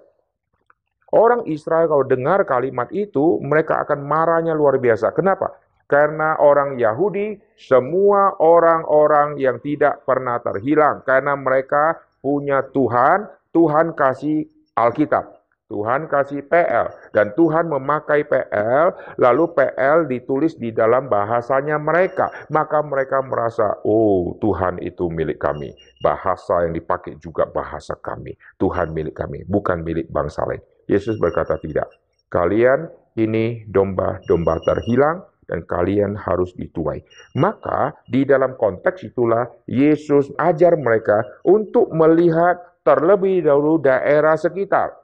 Orang 1.12 1.43
Israel 1.51 1.91
kalau 1.91 2.07
dengar 2.07 2.48
kalimat 2.48 2.88
itu, 2.95 3.43
mereka 3.43 3.83
akan 3.83 4.07
marahnya 4.07 4.55
luar 4.55 4.79
biasa. 4.79 5.12
Kenapa? 5.12 5.51
Karena 5.91 6.39
orang 6.39 6.79
Yahudi, 6.79 7.36
semua 7.60 8.39
orang-orang 8.39 9.36
yang 9.36 9.60
tidak 9.60 10.07
pernah 10.07 10.39
terhilang. 10.39 11.03
Karena 11.03 11.36
mereka 11.36 12.00
punya 12.24 12.63
Tuhan, 12.71 13.27
Tuhan 13.51 13.91
kasih 13.91 14.48
Alkitab. 14.71 15.41
Tuhan 15.71 16.12
kasih 16.12 16.43
PL 16.51 16.91
dan 17.15 17.31
Tuhan 17.31 17.71
memakai 17.71 18.27
PL, 18.27 18.91
lalu 19.15 19.55
PL 19.55 20.03
ditulis 20.03 20.60
di 20.60 20.75
dalam 20.75 21.07
bahasanya 21.07 21.79
mereka. 21.79 22.27
Maka 22.51 22.83
mereka 22.83 23.24
merasa, 23.24 23.79
oh 23.88 24.36
Tuhan 24.43 24.83
itu 24.83 25.07
milik 25.07 25.39
kami. 25.39 25.71
Bahasa 26.03 26.67
yang 26.67 26.75
dipakai 26.75 27.15
juga 27.24 27.48
bahasa 27.48 27.95
kami. 27.95 28.36
Tuhan 28.60 28.91
milik 28.91 29.15
kami, 29.15 29.48
bukan 29.48 29.79
milik 29.79 30.12
bangsa 30.12 30.43
lain. 30.43 30.60
Yesus 30.91 31.15
berkata 31.15 31.55
tidak. 31.63 31.88
Kalian 32.27 32.91
ini 33.15 33.63
domba-domba 33.71 34.60
terhilang 34.67 35.24
dan 35.45 35.65
kalian 35.65 36.13
harus 36.15 36.53
dituai. 36.53 37.01
Maka 37.38 37.95
di 38.07 38.24
dalam 38.24 38.55
konteks 38.55 39.05
itulah 39.07 39.50
Yesus 39.65 40.29
ajar 40.38 40.77
mereka 40.77 41.21
untuk 41.48 41.91
melihat 41.91 42.81
terlebih 42.86 43.45
dahulu 43.45 43.81
daerah 43.81 44.38
sekitar. 44.38 44.98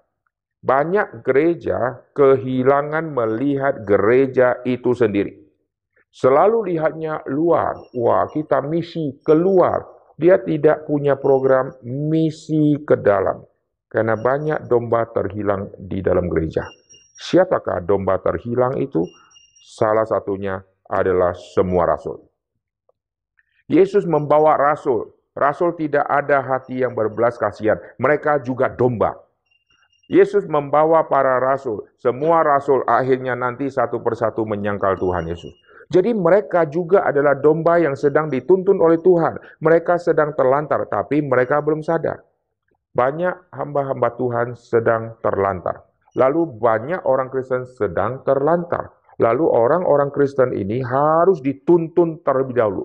Banyak 0.57 1.21
gereja 1.21 2.01
kehilangan 2.17 3.13
melihat 3.13 3.85
gereja 3.85 4.57
itu 4.65 4.91
sendiri. 4.91 5.47
Selalu 6.09 6.73
lihatnya 6.73 7.21
luar. 7.29 7.77
Wah, 7.93 8.25
kita 8.33 8.65
misi 8.65 9.21
keluar. 9.21 9.85
Dia 10.17 10.41
tidak 10.41 10.89
punya 10.89 11.13
program 11.13 11.69
misi 11.85 12.81
ke 12.81 12.97
dalam. 12.97 13.45
Karena 13.85 14.17
banyak 14.17 14.65
domba 14.65 15.05
terhilang 15.13 15.69
di 15.77 16.01
dalam 16.01 16.25
gereja. 16.25 16.65
Siapakah 17.17 17.85
domba 17.85 18.17
terhilang 18.17 18.81
itu? 18.81 19.05
Salah 19.67 20.07
satunya 20.07 20.63
adalah 20.87 21.35
semua 21.35 21.83
rasul. 21.83 22.23
Yesus 23.67 24.07
membawa 24.07 24.55
rasul. 24.55 25.11
Rasul 25.35 25.75
tidak 25.75 26.07
ada 26.07 26.39
hati 26.39 26.87
yang 26.87 26.95
berbelas 26.95 27.35
kasihan. 27.35 27.75
Mereka 27.99 28.47
juga 28.47 28.71
domba. 28.71 29.19
Yesus 30.07 30.47
membawa 30.47 31.03
para 31.11 31.35
rasul. 31.43 31.83
Semua 31.99 32.47
rasul 32.47 32.79
akhirnya 32.87 33.35
nanti 33.35 33.67
satu 33.67 33.99
persatu 33.99 34.47
menyangkal 34.47 34.95
Tuhan 34.95 35.27
Yesus. 35.27 35.51
Jadi 35.91 36.15
mereka 36.15 36.63
juga 36.63 37.03
adalah 37.03 37.35
domba 37.35 37.75
yang 37.75 37.99
sedang 37.99 38.31
dituntun 38.31 38.79
oleh 38.79 39.03
Tuhan. 39.03 39.35
Mereka 39.59 39.99
sedang 39.99 40.31
terlantar, 40.31 40.87
tapi 40.87 41.19
mereka 41.19 41.59
belum 41.59 41.83
sadar. 41.83 42.23
Banyak 42.95 43.51
hamba-hamba 43.51 44.15
Tuhan 44.15 44.55
sedang 44.55 45.19
terlantar. 45.19 45.83
Lalu 46.15 46.55
banyak 46.55 47.03
orang 47.03 47.27
Kristen 47.27 47.67
sedang 47.67 48.23
terlantar. 48.23 48.96
Lalu 49.17 49.49
orang-orang 49.49 50.13
Kristen 50.13 50.53
ini 50.53 50.81
harus 50.85 51.41
dituntun 51.41 52.21
terlebih 52.21 52.57
dahulu. 52.57 52.83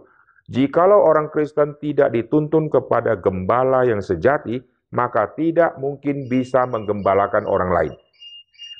Jikalau 0.48 1.04
orang 1.04 1.28
Kristen 1.28 1.76
tidak 1.80 2.12
dituntun 2.12 2.72
kepada 2.72 3.16
gembala 3.16 3.84
yang 3.84 4.00
sejati, 4.00 4.60
maka 4.92 5.28
tidak 5.36 5.76
mungkin 5.80 6.28
bisa 6.28 6.64
menggembalakan 6.68 7.44
orang 7.48 7.70
lain. 7.72 7.94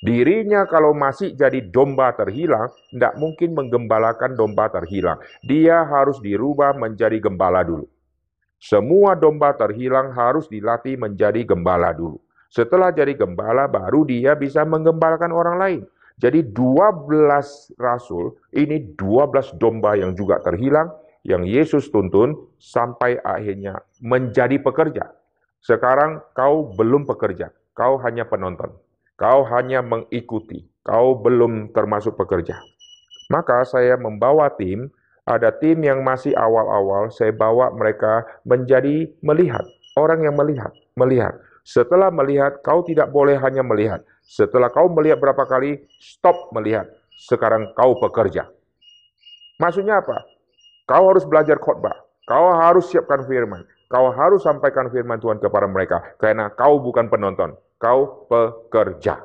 Dirinya 0.03 0.67
kalau 0.67 0.91
masih 0.91 1.31
jadi 1.39 1.63
domba 1.63 2.11
terhilang, 2.19 2.75
tidak 2.91 3.15
mungkin 3.23 3.55
menggembalakan 3.55 4.35
domba 4.35 4.67
terhilang. 4.67 5.23
Dia 5.47 5.87
harus 5.87 6.19
dirubah 6.19 6.75
menjadi 6.75 7.23
gembala 7.23 7.63
dulu. 7.63 7.87
Semua 8.59 9.15
domba 9.15 9.55
terhilang 9.55 10.11
harus 10.11 10.51
dilatih 10.51 10.99
menjadi 10.99 11.47
gembala 11.47 11.95
dulu. 11.95 12.19
Setelah 12.51 12.91
jadi 12.91 13.15
gembala, 13.15 13.71
baru 13.71 14.03
dia 14.03 14.35
bisa 14.35 14.67
menggembalakan 14.67 15.31
orang 15.31 15.57
lain. 15.57 15.83
Jadi 16.21 16.53
12 16.53 17.77
rasul, 17.81 18.37
ini 18.53 18.93
12 18.97 19.57
domba 19.57 19.97
yang 19.97 20.13
juga 20.13 20.41
terhilang, 20.45 20.93
yang 21.23 21.47
Yesus 21.47 21.89
tuntun 21.89 22.35
sampai 22.59 23.19
akhirnya 23.23 23.79
menjadi 24.03 24.59
pekerja. 24.59 25.15
Sekarang 25.63 26.19
kau 26.35 26.75
belum 26.75 27.07
pekerja, 27.07 27.55
kau 27.73 27.97
hanya 28.03 28.27
penonton. 28.27 28.75
Kau 29.15 29.47
hanya 29.47 29.87
mengikuti, 29.87 30.67
kau 30.83 31.15
belum 31.15 31.71
termasuk 31.71 32.19
pekerja. 32.19 32.59
Maka 33.31 33.63
saya 33.63 33.95
membawa 33.95 34.51
tim, 34.51 34.91
ada 35.23 35.55
tim 35.55 35.79
yang 35.87 36.03
masih 36.03 36.35
awal-awal, 36.35 37.07
saya 37.15 37.31
bawa 37.31 37.71
mereka 37.71 38.27
menjadi 38.43 39.07
melihat. 39.23 39.63
Orang 39.95 40.27
yang 40.27 40.35
melihat, 40.35 40.75
melihat. 40.99 41.39
Setelah 41.63 42.11
melihat, 42.11 42.59
kau 42.67 42.83
tidak 42.83 43.15
boleh 43.15 43.39
hanya 43.39 43.63
melihat. 43.63 44.03
Setelah 44.23 44.71
kau 44.71 44.89
melihat 44.89 45.19
berapa 45.19 45.45
kali, 45.45 45.83
stop 45.99 46.55
melihat. 46.55 46.89
Sekarang 47.19 47.75
kau 47.77 47.99
bekerja. 47.99 48.49
Maksudnya 49.61 50.01
apa? 50.01 50.25
Kau 50.89 51.11
harus 51.11 51.23
belajar 51.29 51.59
khotbah. 51.61 51.95
Kau 52.27 52.55
harus 52.55 52.89
siapkan 52.89 53.23
firman. 53.27 53.67
Kau 53.91 54.09
harus 54.09 54.41
sampaikan 54.43 54.89
firman 54.89 55.21
Tuhan 55.21 55.39
kepada 55.39 55.69
mereka. 55.69 56.17
Karena 56.17 56.49
kau 56.51 56.81
bukan 56.81 57.13
penonton. 57.13 57.55
Kau 57.77 58.27
pekerja. 58.31 59.21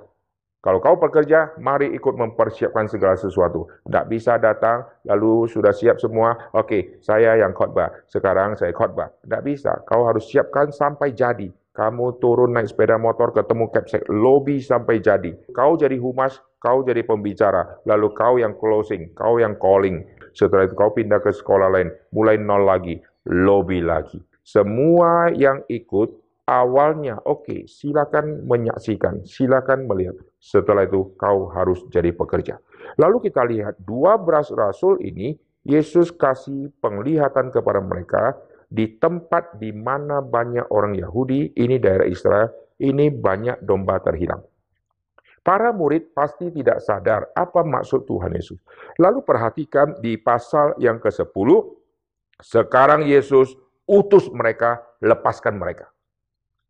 Kalau 0.58 0.84
kau 0.84 1.00
pekerja, 1.00 1.56
mari 1.64 1.94
ikut 1.96 2.18
mempersiapkan 2.18 2.92
segala 2.92 3.16
sesuatu. 3.16 3.72
Tidak 3.88 4.06
bisa 4.12 4.36
datang, 4.36 4.84
lalu 5.08 5.48
sudah 5.48 5.72
siap 5.72 6.02
semua. 6.02 6.52
Oke, 6.52 7.00
saya 7.00 7.40
yang 7.40 7.56
khotbah. 7.56 8.04
Sekarang 8.10 8.58
saya 8.60 8.76
khotbah. 8.76 9.14
Tidak 9.24 9.42
bisa. 9.46 9.80
Kau 9.88 10.04
harus 10.04 10.28
siapkan 10.28 10.74
sampai 10.74 11.16
jadi. 11.16 11.48
Kamu 11.78 12.18
turun 12.18 12.58
naik 12.58 12.74
sepeda 12.74 12.98
motor 12.98 13.30
ketemu 13.38 13.70
capsek 13.70 14.02
lobby 14.10 14.58
sampai 14.58 14.98
jadi. 14.98 15.30
Kau 15.54 15.78
jadi 15.78 15.94
humas, 16.02 16.42
kau 16.58 16.82
jadi 16.82 17.06
pembicara, 17.06 17.86
lalu 17.86 18.18
kau 18.18 18.42
yang 18.42 18.58
closing, 18.58 19.14
kau 19.14 19.38
yang 19.38 19.54
calling. 19.62 20.02
Setelah 20.34 20.66
itu 20.66 20.74
kau 20.74 20.90
pindah 20.90 21.22
ke 21.22 21.30
sekolah 21.30 21.70
lain, 21.70 21.94
mulai 22.10 22.42
nol 22.42 22.66
lagi, 22.66 22.98
lobby 23.30 23.86
lagi. 23.86 24.18
Semua 24.42 25.30
yang 25.30 25.62
ikut 25.70 26.18
awalnya 26.50 27.22
oke, 27.30 27.46
okay, 27.46 27.70
silakan 27.70 28.42
menyaksikan, 28.50 29.22
silakan 29.30 29.86
melihat. 29.86 30.18
Setelah 30.42 30.90
itu 30.90 31.14
kau 31.14 31.46
harus 31.54 31.86
jadi 31.94 32.10
pekerja. 32.10 32.58
Lalu 32.98 33.30
kita 33.30 33.46
lihat 33.46 33.78
dua 33.86 34.18
beras 34.18 34.50
rasul 34.50 34.98
ini 35.06 35.38
Yesus 35.68 36.16
kasih 36.16 36.72
penglihatan 36.80 37.52
kepada 37.52 37.84
mereka 37.84 38.40
di 38.68 39.00
tempat 39.00 39.56
di 39.56 39.72
mana 39.72 40.20
banyak 40.20 40.68
orang 40.76 41.00
Yahudi, 41.00 41.56
ini 41.56 41.80
daerah 41.80 42.04
Israel, 42.04 42.52
ini 42.84 43.08
banyak 43.08 43.64
domba 43.64 44.04
terhilang. 44.04 44.44
Para 45.40 45.72
murid 45.72 46.12
pasti 46.12 46.52
tidak 46.52 46.84
sadar 46.84 47.32
apa 47.32 47.64
maksud 47.64 48.04
Tuhan 48.04 48.36
Yesus. 48.36 48.60
Lalu 49.00 49.24
perhatikan 49.24 49.96
di 50.04 50.20
pasal 50.20 50.76
yang 50.76 51.00
ke-10, 51.00 51.50
sekarang 52.44 53.08
Yesus 53.08 53.56
utus 53.88 54.28
mereka, 54.36 54.84
lepaskan 55.00 55.56
mereka. 55.56 55.88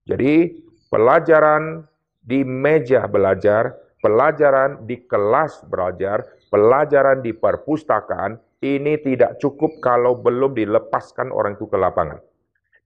Jadi 0.05 0.61
pelajaran 0.93 1.89
di 2.21 2.45
meja 2.45 3.09
belajar, 3.09 3.73
pelajaran 3.97 4.85
di 4.85 5.01
kelas 5.09 5.65
belajar, 5.65 6.21
pelajaran 6.53 7.25
di 7.25 7.33
perpustakaan 7.33 8.37
ini 8.63 8.97
tidak 9.01 9.37
cukup 9.37 9.77
kalau 9.77 10.17
belum 10.17 10.57
dilepaskan 10.57 11.29
orang 11.29 11.53
itu 11.57 11.69
ke 11.69 11.77
lapangan. 11.77 12.17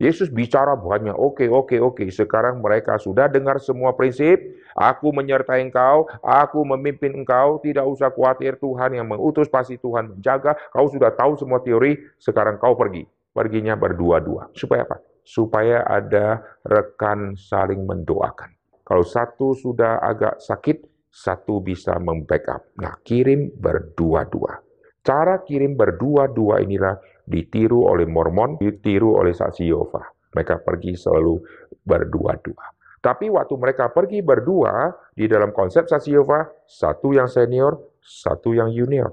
Yesus 0.02 0.34
bicara 0.34 0.74
banyak, 0.74 1.14
oke, 1.14 1.46
okay, 1.46 1.48
oke, 1.48 1.70
okay, 1.70 1.80
oke. 1.80 1.96
Okay. 2.02 2.10
Sekarang 2.10 2.58
mereka 2.58 2.98
sudah 2.98 3.30
dengar 3.30 3.62
semua 3.62 3.94
prinsip. 3.94 4.42
Aku 4.74 5.14
menyertai 5.14 5.62
engkau, 5.62 6.10
aku 6.26 6.66
memimpin 6.66 7.14
engkau. 7.22 7.62
Tidak 7.62 7.86
usah 7.86 8.10
khawatir 8.10 8.58
Tuhan 8.58 8.98
yang 8.98 9.06
mengutus, 9.06 9.46
pasti 9.46 9.78
Tuhan 9.78 10.18
menjaga. 10.18 10.58
Kau 10.74 10.90
sudah 10.90 11.14
tahu 11.14 11.38
semua 11.38 11.62
teori, 11.62 12.02
sekarang 12.18 12.58
kau 12.58 12.74
pergi. 12.74 13.06
Perginya 13.30 13.78
berdua-dua. 13.78 14.50
Supaya 14.58 14.90
apa? 14.90 14.98
Supaya 15.22 15.86
ada 15.86 16.42
rekan 16.66 17.38
saling 17.38 17.86
mendoakan. 17.86 18.58
Kalau 18.82 19.06
satu 19.06 19.54
sudah 19.54 20.02
agak 20.02 20.42
sakit, 20.42 20.82
satu 21.14 21.62
bisa 21.62 21.94
membackup. 22.02 22.74
Nah, 22.82 22.98
kirim 23.06 23.54
berdua-dua. 23.54 24.71
Cara 25.02 25.42
kirim 25.42 25.74
berdua-dua 25.74 26.62
inilah 26.62 26.98
ditiru 27.26 27.90
oleh 27.90 28.06
Mormon, 28.06 28.62
ditiru 28.62 29.18
oleh 29.18 29.34
saksi 29.34 29.66
Yehova. 29.66 30.06
Mereka 30.32 30.62
pergi 30.62 30.94
selalu 30.94 31.42
berdua-dua. 31.82 32.66
Tapi 33.02 33.34
waktu 33.34 33.54
mereka 33.58 33.90
pergi 33.90 34.22
berdua, 34.22 34.94
di 35.18 35.26
dalam 35.26 35.50
konsep 35.50 35.90
saksi 35.90 36.14
Yehova, 36.14 36.46
satu 36.70 37.18
yang 37.18 37.26
senior, 37.26 37.98
satu 37.98 38.54
yang 38.54 38.70
junior. 38.70 39.10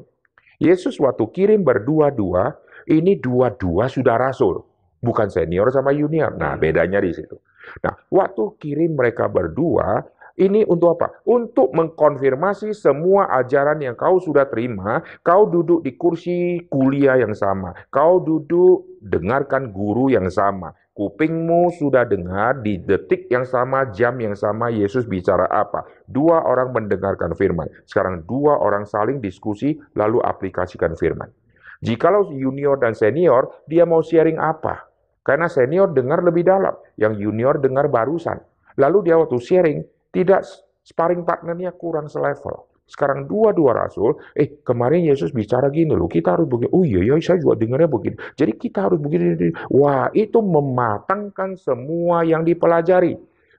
Yesus 0.61 1.01
waktu 1.01 1.25
kirim 1.33 1.65
berdua-dua, 1.65 2.53
ini 2.93 3.17
dua-dua 3.17 3.89
sudah 3.89 4.21
rasul. 4.21 4.61
Bukan 5.01 5.33
senior 5.33 5.73
sama 5.73 5.97
junior. 5.97 6.37
Nah, 6.37 6.61
bedanya 6.61 7.01
di 7.01 7.17
situ. 7.17 7.39
Nah, 7.81 7.95
waktu 8.13 8.61
kirim 8.61 8.93
mereka 8.93 9.31
berdua, 9.31 10.05
ini 10.39 10.63
untuk 10.65 10.95
apa? 10.97 11.21
Untuk 11.27 11.75
mengkonfirmasi 11.75 12.71
semua 12.73 13.27
ajaran 13.43 13.83
yang 13.83 13.99
kau 13.99 14.23
sudah 14.23 14.47
terima, 14.47 15.03
kau 15.27 15.51
duduk 15.51 15.83
di 15.83 15.99
kursi 15.99 16.63
kuliah 16.71 17.19
yang 17.19 17.35
sama, 17.35 17.75
kau 17.91 18.23
duduk 18.23 18.87
dengarkan 19.03 19.75
guru 19.75 20.09
yang 20.15 20.31
sama. 20.31 20.73
Kupingmu 20.95 21.79
sudah 21.79 22.03
dengar 22.03 22.59
di 22.59 22.75
detik 22.83 23.31
yang 23.31 23.47
sama, 23.47 23.87
jam 23.95 24.19
yang 24.19 24.35
sama, 24.35 24.67
Yesus 24.67 25.07
bicara 25.07 25.47
apa. 25.47 25.87
Dua 26.11 26.43
orang 26.43 26.75
mendengarkan 26.75 27.39
firman. 27.39 27.71
Sekarang 27.87 28.27
dua 28.27 28.59
orang 28.59 28.83
saling 28.83 29.23
diskusi, 29.23 29.79
lalu 29.95 30.19
aplikasikan 30.27 30.99
firman. 30.99 31.31
Jikalau 31.79 32.35
junior 32.35 32.75
dan 32.83 32.99
senior, 32.99 33.63
dia 33.71 33.87
mau 33.87 34.03
sharing 34.03 34.43
apa? 34.43 34.91
Karena 35.23 35.47
senior 35.47 35.95
dengar 35.95 36.19
lebih 36.27 36.43
dalam, 36.43 36.75
yang 36.99 37.15
junior 37.15 37.63
dengar 37.63 37.87
barusan. 37.87 38.43
Lalu 38.75 39.07
dia 39.07 39.15
waktu 39.23 39.39
sharing, 39.39 39.79
tidak 40.13 40.45
sparring 40.85 41.23
partnernya 41.23 41.77
kurang 41.77 42.09
selevel. 42.09 42.69
Sekarang 42.89 43.29
dua-dua 43.29 43.85
rasul, 43.85 44.17
eh 44.33 44.65
kemarin 44.65 45.05
Yesus 45.05 45.29
bicara 45.37 45.69
gini 45.69 45.93
loh, 45.93 46.09
kita 46.09 46.41
harus 46.41 46.49
begini. 46.49 46.73
Oh 46.73 46.85
iya, 46.89 47.05
iya 47.05 47.21
saya 47.21 47.37
juga 47.37 47.61
dengarnya 47.61 47.85
begini. 47.85 48.17
Jadi 48.33 48.53
kita 48.57 48.89
harus 48.89 48.97
begini. 48.97 49.53
Wah, 49.69 50.09
itu 50.17 50.41
mematangkan 50.41 51.61
semua 51.61 52.25
yang 52.25 52.49
dipelajari. 52.49 53.13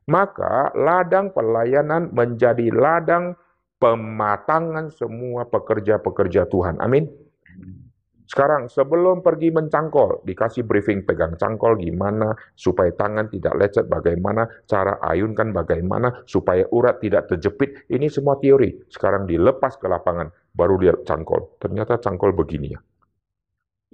Maka 0.10 0.74
ladang 0.74 1.30
pelayanan 1.30 2.10
menjadi 2.10 2.74
ladang 2.74 3.38
pematangan 3.78 4.90
semua 4.90 5.46
pekerja-pekerja 5.46 6.50
Tuhan. 6.50 6.82
Amin. 6.82 7.29
Sekarang 8.30 8.70
sebelum 8.70 9.26
pergi 9.26 9.50
mencangkol, 9.50 10.22
dikasih 10.22 10.62
briefing 10.62 11.02
pegang 11.02 11.34
cangkol 11.34 11.82
gimana 11.82 12.30
supaya 12.54 12.94
tangan 12.94 13.26
tidak 13.26 13.58
lecet, 13.58 13.90
bagaimana 13.90 14.46
cara 14.70 15.02
ayunkan, 15.02 15.50
bagaimana 15.50 16.22
supaya 16.30 16.62
urat 16.70 17.02
tidak 17.02 17.26
terjepit. 17.26 17.90
Ini 17.90 18.06
semua 18.06 18.38
teori. 18.38 18.86
Sekarang 18.86 19.26
dilepas 19.26 19.82
ke 19.82 19.90
lapangan, 19.90 20.30
baru 20.54 20.78
lihat 20.78 21.10
cangkol. 21.10 21.58
Ternyata 21.58 21.98
cangkol 21.98 22.38
begini 22.38 22.78
ya. 22.78 22.80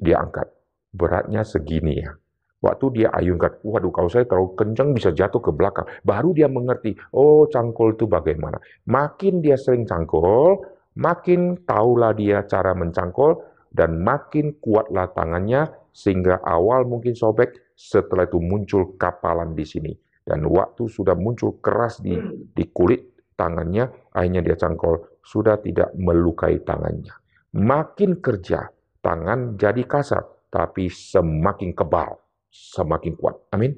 Dia 0.04 0.20
angkat. 0.20 0.52
Beratnya 0.92 1.48
segini 1.48 2.04
ya. 2.04 2.12
Waktu 2.60 2.86
dia 2.92 3.16
ayunkan, 3.16 3.64
waduh 3.64 3.94
kalau 3.96 4.12
saya 4.12 4.28
terlalu 4.28 4.52
kencang 4.60 4.92
bisa 4.92 5.16
jatuh 5.16 5.40
ke 5.40 5.56
belakang. 5.56 5.88
Baru 6.04 6.36
dia 6.36 6.52
mengerti, 6.52 6.92
oh 7.16 7.48
cangkol 7.48 7.96
itu 7.96 8.04
bagaimana. 8.04 8.60
Makin 8.92 9.40
dia 9.40 9.56
sering 9.56 9.88
cangkol, 9.88 10.60
makin 11.00 11.62
tahulah 11.64 12.12
dia 12.18 12.44
cara 12.50 12.76
mencangkol, 12.76 13.55
dan 13.76 14.00
makin 14.00 14.56
kuatlah 14.64 15.12
tangannya, 15.12 15.68
sehingga 15.92 16.40
awal 16.40 16.88
mungkin 16.88 17.12
sobek, 17.12 17.76
setelah 17.76 18.24
itu 18.24 18.40
muncul 18.40 18.96
kapalan 18.96 19.52
di 19.52 19.68
sini. 19.68 19.92
Dan 20.24 20.48
waktu 20.48 20.88
sudah 20.88 21.14
muncul 21.14 21.60
keras 21.60 22.00
di, 22.00 22.16
di 22.56 22.66
kulit 22.72 23.36
tangannya, 23.36 24.16
akhirnya 24.16 24.42
dia 24.42 24.56
cangkol, 24.56 25.20
sudah 25.20 25.60
tidak 25.60 25.92
melukai 26.00 26.64
tangannya. 26.64 27.12
Makin 27.52 28.24
kerja, 28.24 28.72
tangan 29.04 29.60
jadi 29.60 29.84
kasar, 29.84 30.24
tapi 30.48 30.88
semakin 30.88 31.76
kebal 31.76 32.26
semakin 32.56 33.14
kuat. 33.20 33.36
Amin. 33.52 33.76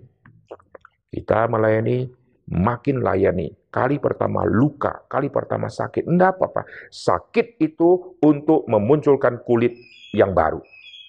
Kita 1.10 1.50
melayani, 1.50 2.06
makin 2.54 3.02
layani. 3.02 3.50
Kali 3.78 4.02
pertama 4.02 4.42
luka, 4.50 5.06
kali 5.06 5.30
pertama 5.30 5.70
sakit. 5.70 6.10
Tidak 6.10 6.32
apa-apa. 6.34 6.66
Sakit 6.90 7.62
itu 7.62 8.18
untuk 8.26 8.66
memunculkan 8.66 9.46
kulit 9.46 9.78
yang 10.18 10.34
baru. 10.34 10.58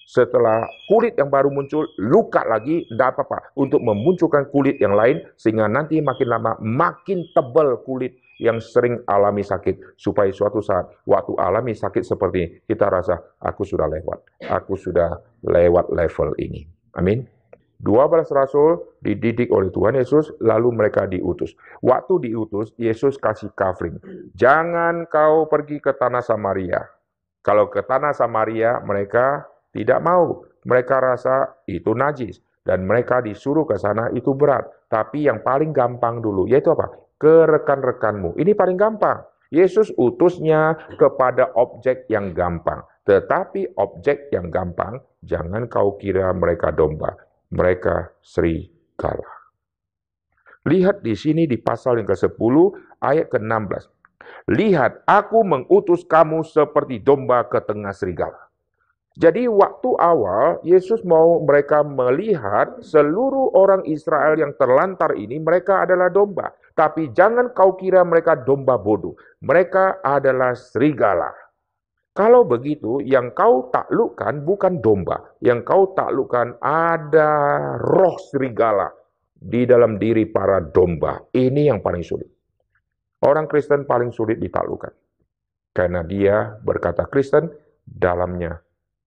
Setelah 0.05 0.69
kulit 0.85 1.17
yang 1.17 1.33
baru 1.33 1.49
muncul, 1.49 1.89
luka 1.97 2.45
lagi, 2.45 2.85
tidak 2.93 3.17
apa-apa. 3.17 3.57
Untuk 3.57 3.81
memunculkan 3.81 4.53
kulit 4.53 4.77
yang 4.85 4.93
lain, 4.93 5.25
sehingga 5.41 5.65
nanti 5.65 6.05
makin 6.05 6.29
lama 6.29 6.61
makin 6.61 7.25
tebal 7.33 7.81
kulit 7.89 8.21
yang 8.37 8.61
sering 8.61 9.01
alami 9.09 9.41
sakit. 9.41 9.97
Supaya 9.97 10.29
suatu 10.29 10.61
saat, 10.61 10.93
waktu 11.09 11.41
alami 11.41 11.73
sakit 11.73 12.05
seperti 12.05 12.37
ini, 12.37 12.49
kita 12.69 12.85
rasa, 12.93 13.17
aku 13.41 13.65
sudah 13.65 13.89
lewat. 13.89 14.45
Aku 14.45 14.77
sudah 14.77 15.17
lewat 15.41 15.89
level 15.89 16.37
ini. 16.37 16.69
Amin. 17.01 17.38
12 17.79 18.27
rasul 18.35 18.99
dididik 18.99 19.55
oleh 19.55 19.71
Tuhan 19.71 19.95
Yesus, 19.95 20.35
lalu 20.43 20.75
mereka 20.75 21.07
diutus. 21.07 21.55
Waktu 21.79 22.27
diutus, 22.27 22.75
Yesus 22.75 23.15
kasih 23.23 23.55
covering. 23.55 24.03
Jangan 24.35 25.07
kau 25.07 25.47
pergi 25.47 25.79
ke 25.79 25.95
tanah 25.95 26.19
Samaria. 26.19 26.83
Kalau 27.39 27.71
ke 27.71 27.87
tanah 27.87 28.11
Samaria, 28.11 28.83
mereka 28.83 29.47
tidak 29.71 30.03
mau. 30.03 30.43
Mereka 30.67 30.97
rasa 30.99 31.55
itu 31.71 31.95
najis. 31.95 32.43
Dan 32.67 32.85
mereka 32.85 33.23
disuruh 33.23 33.63
ke 33.63 33.79
sana, 33.79 34.11
itu 34.11 34.35
berat. 34.35 34.67
Tapi 34.91 35.31
yang 35.31 35.47
paling 35.47 35.71
gampang 35.71 36.19
dulu, 36.19 36.51
yaitu 36.51 36.75
apa? 36.75 36.91
Ke 37.15 37.47
rekan-rekanmu. 37.47 38.35
Ini 38.37 38.59
paling 38.59 38.75
gampang. 38.75 39.23
Yesus 39.55 39.95
utusnya 39.97 40.77
kepada 40.99 41.55
objek 41.57 42.11
yang 42.11 42.35
gampang. 42.35 42.85
Tetapi 43.07 43.81
objek 43.81 44.29
yang 44.35 44.53
gampang, 44.53 45.01
jangan 45.25 45.65
kau 45.73 45.97
kira 45.97 46.29
mereka 46.37 46.69
domba 46.69 47.28
mereka 47.53 48.13
serigala. 48.21 49.31
Lihat 50.69 51.01
di 51.01 51.17
sini 51.17 51.49
di 51.49 51.57
pasal 51.57 52.03
yang 52.03 52.09
ke-10 52.09 52.55
ayat 53.01 53.27
ke-16. 53.33 53.89
Lihat, 54.53 55.05
aku 55.09 55.41
mengutus 55.45 56.05
kamu 56.05 56.45
seperti 56.45 57.01
domba 57.01 57.45
ke 57.49 57.61
tengah 57.65 57.93
serigala. 57.93 58.49
Jadi 59.19 59.51
waktu 59.51 59.99
awal 59.99 60.63
Yesus 60.63 61.03
mau 61.03 61.43
mereka 61.43 61.83
melihat 61.83 62.79
seluruh 62.79 63.51
orang 63.51 63.83
Israel 63.91 64.39
yang 64.39 64.55
terlantar 64.55 65.11
ini 65.19 65.43
mereka 65.43 65.83
adalah 65.83 66.07
domba. 66.07 66.55
Tapi 66.79 67.11
jangan 67.11 67.51
kau 67.51 67.75
kira 67.75 68.07
mereka 68.07 68.39
domba 68.39 68.79
bodoh. 68.79 69.19
Mereka 69.43 70.07
adalah 70.07 70.55
serigala. 70.55 71.35
Kalau 72.19 72.43
begitu, 72.43 72.99
yang 72.99 73.31
kau 73.31 73.71
taklukkan 73.71 74.43
bukan 74.43 74.83
domba, 74.83 75.39
yang 75.39 75.63
kau 75.63 75.95
taklukkan 75.95 76.59
ada 76.59 77.31
roh 77.79 78.19
serigala 78.19 78.91
di 79.39 79.63
dalam 79.63 80.03
diri 80.03 80.27
para 80.27 80.59
domba. 80.59 81.23
Ini 81.31 81.71
yang 81.71 81.79
paling 81.79 82.03
sulit. 82.03 82.27
Orang 83.23 83.47
Kristen 83.47 83.87
paling 83.87 84.11
sulit 84.11 84.43
ditaklukkan. 84.43 84.91
Karena 85.71 86.03
dia 86.03 86.59
berkata 86.59 87.07
Kristen, 87.07 87.55
dalamnya 87.87 88.59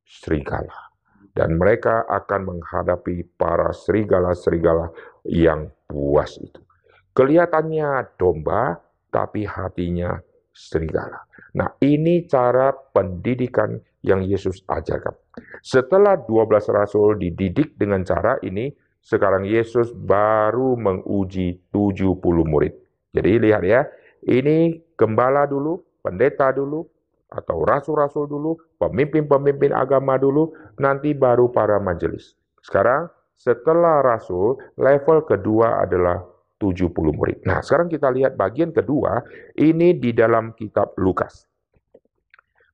serigala. 0.07 0.95
Dan 1.35 1.59
mereka 1.59 2.07
akan 2.07 2.55
menghadapi 2.55 3.35
para 3.35 3.75
serigala-serigala 3.75 4.87
yang 5.27 5.67
puas 5.83 6.39
itu. 6.39 6.63
Kelihatannya 7.11 8.15
domba, 8.15 8.79
tapi 9.11 9.43
hatinya 9.43 10.15
serigala. 10.55 11.30
Nah, 11.51 11.75
ini 11.83 12.23
cara 12.27 12.71
pendidikan 12.71 13.75
yang 14.01 14.23
Yesus 14.23 14.63
ajarkan. 14.65 15.13
Setelah 15.61 16.17
12 16.23 16.71
rasul 16.71 17.19
dididik 17.19 17.75
dengan 17.75 18.01
cara 18.07 18.39
ini, 18.41 18.71
sekarang 19.01 19.43
Yesus 19.43 19.91
baru 19.91 20.77
menguji 20.77 21.69
70 21.73 22.17
murid. 22.45 22.73
Jadi 23.11 23.31
lihat 23.41 23.63
ya, 23.65 23.81
ini 24.25 24.79
gembala 24.95 25.43
dulu, 25.49 25.81
pendeta 25.99 26.53
dulu, 26.53 26.87
atau 27.31 27.63
rasul-rasul 27.63 28.27
dulu, 28.27 28.59
pemimpin-pemimpin 28.75 29.71
agama 29.71 30.19
dulu, 30.19 30.51
nanti 30.79 31.15
baru 31.15 31.47
para 31.51 31.79
majelis. 31.79 32.35
Sekarang 32.59 33.07
setelah 33.39 34.03
rasul, 34.03 34.59
level 34.77 35.25
kedua 35.25 35.81
adalah 35.81 36.21
70 36.61 36.93
murid. 36.93 37.41
Nah, 37.49 37.65
sekarang 37.65 37.89
kita 37.89 38.13
lihat 38.13 38.37
bagian 38.37 38.69
kedua, 38.69 39.25
ini 39.57 39.97
di 39.97 40.13
dalam 40.13 40.53
kitab 40.53 40.93
Lukas. 41.01 41.49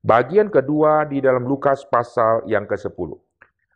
Bagian 0.04 0.52
kedua 0.52 1.08
di 1.08 1.24
dalam 1.24 1.48
Lukas 1.48 1.88
pasal 1.88 2.44
yang 2.52 2.68
ke-10. 2.68 3.16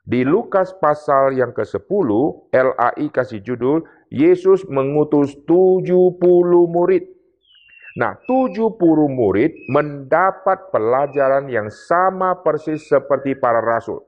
Di 0.03 0.27
Lukas 0.27 0.75
pasal 0.75 1.39
yang 1.39 1.55
ke-10, 1.55 2.09
LAI 2.51 3.07
kasih 3.07 3.39
judul, 3.39 3.87
Yesus 4.11 4.67
mengutus 4.67 5.39
70 5.47 5.87
murid. 6.67 7.07
Nah, 7.95 8.15
70 8.27 8.79
murid 9.11 9.51
mendapat 9.67 10.71
pelajaran 10.71 11.51
yang 11.51 11.67
sama 11.67 12.39
persis 12.39 12.87
seperti 12.87 13.35
para 13.35 13.59
rasul. 13.59 14.03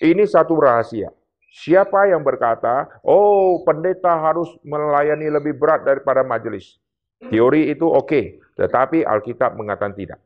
Ini 0.00 0.28
satu 0.28 0.56
rahasia. 0.60 1.08
Siapa 1.52 2.08
yang 2.08 2.24
berkata, 2.24 2.88
oh 3.04 3.60
pendeta 3.68 4.16
harus 4.16 4.48
melayani 4.64 5.28
lebih 5.28 5.52
berat 5.60 5.84
daripada 5.84 6.24
majelis? 6.24 6.80
Teori 7.28 7.68
itu 7.68 7.84
oke, 7.84 8.08
okay, 8.08 8.24
tetapi 8.56 9.04
Alkitab 9.04 9.60
mengatakan 9.60 9.92
tidak. 9.92 10.16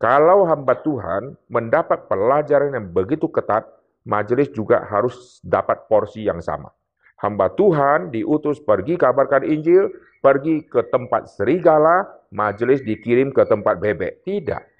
Kalau 0.00 0.48
hamba 0.48 0.80
Tuhan 0.80 1.36
mendapat 1.52 2.08
pelajaran 2.08 2.72
yang 2.72 2.88
begitu 2.90 3.28
ketat, 3.28 3.68
majelis 4.08 4.48
juga 4.56 4.82
harus 4.88 5.36
dapat 5.44 5.84
porsi 5.84 6.24
yang 6.26 6.40
sama. 6.40 6.72
Hamba 7.20 7.52
Tuhan 7.52 8.08
diutus 8.08 8.56
pergi 8.58 8.96
kabarkan 8.96 9.44
Injil, 9.44 9.92
pergi 10.24 10.64
ke 10.64 10.80
tempat 10.88 11.28
serigala, 11.28 12.08
majelis 12.32 12.80
dikirim 12.80 13.36
ke 13.36 13.44
tempat 13.46 13.78
bebek. 13.78 14.24
Tidak. 14.26 14.73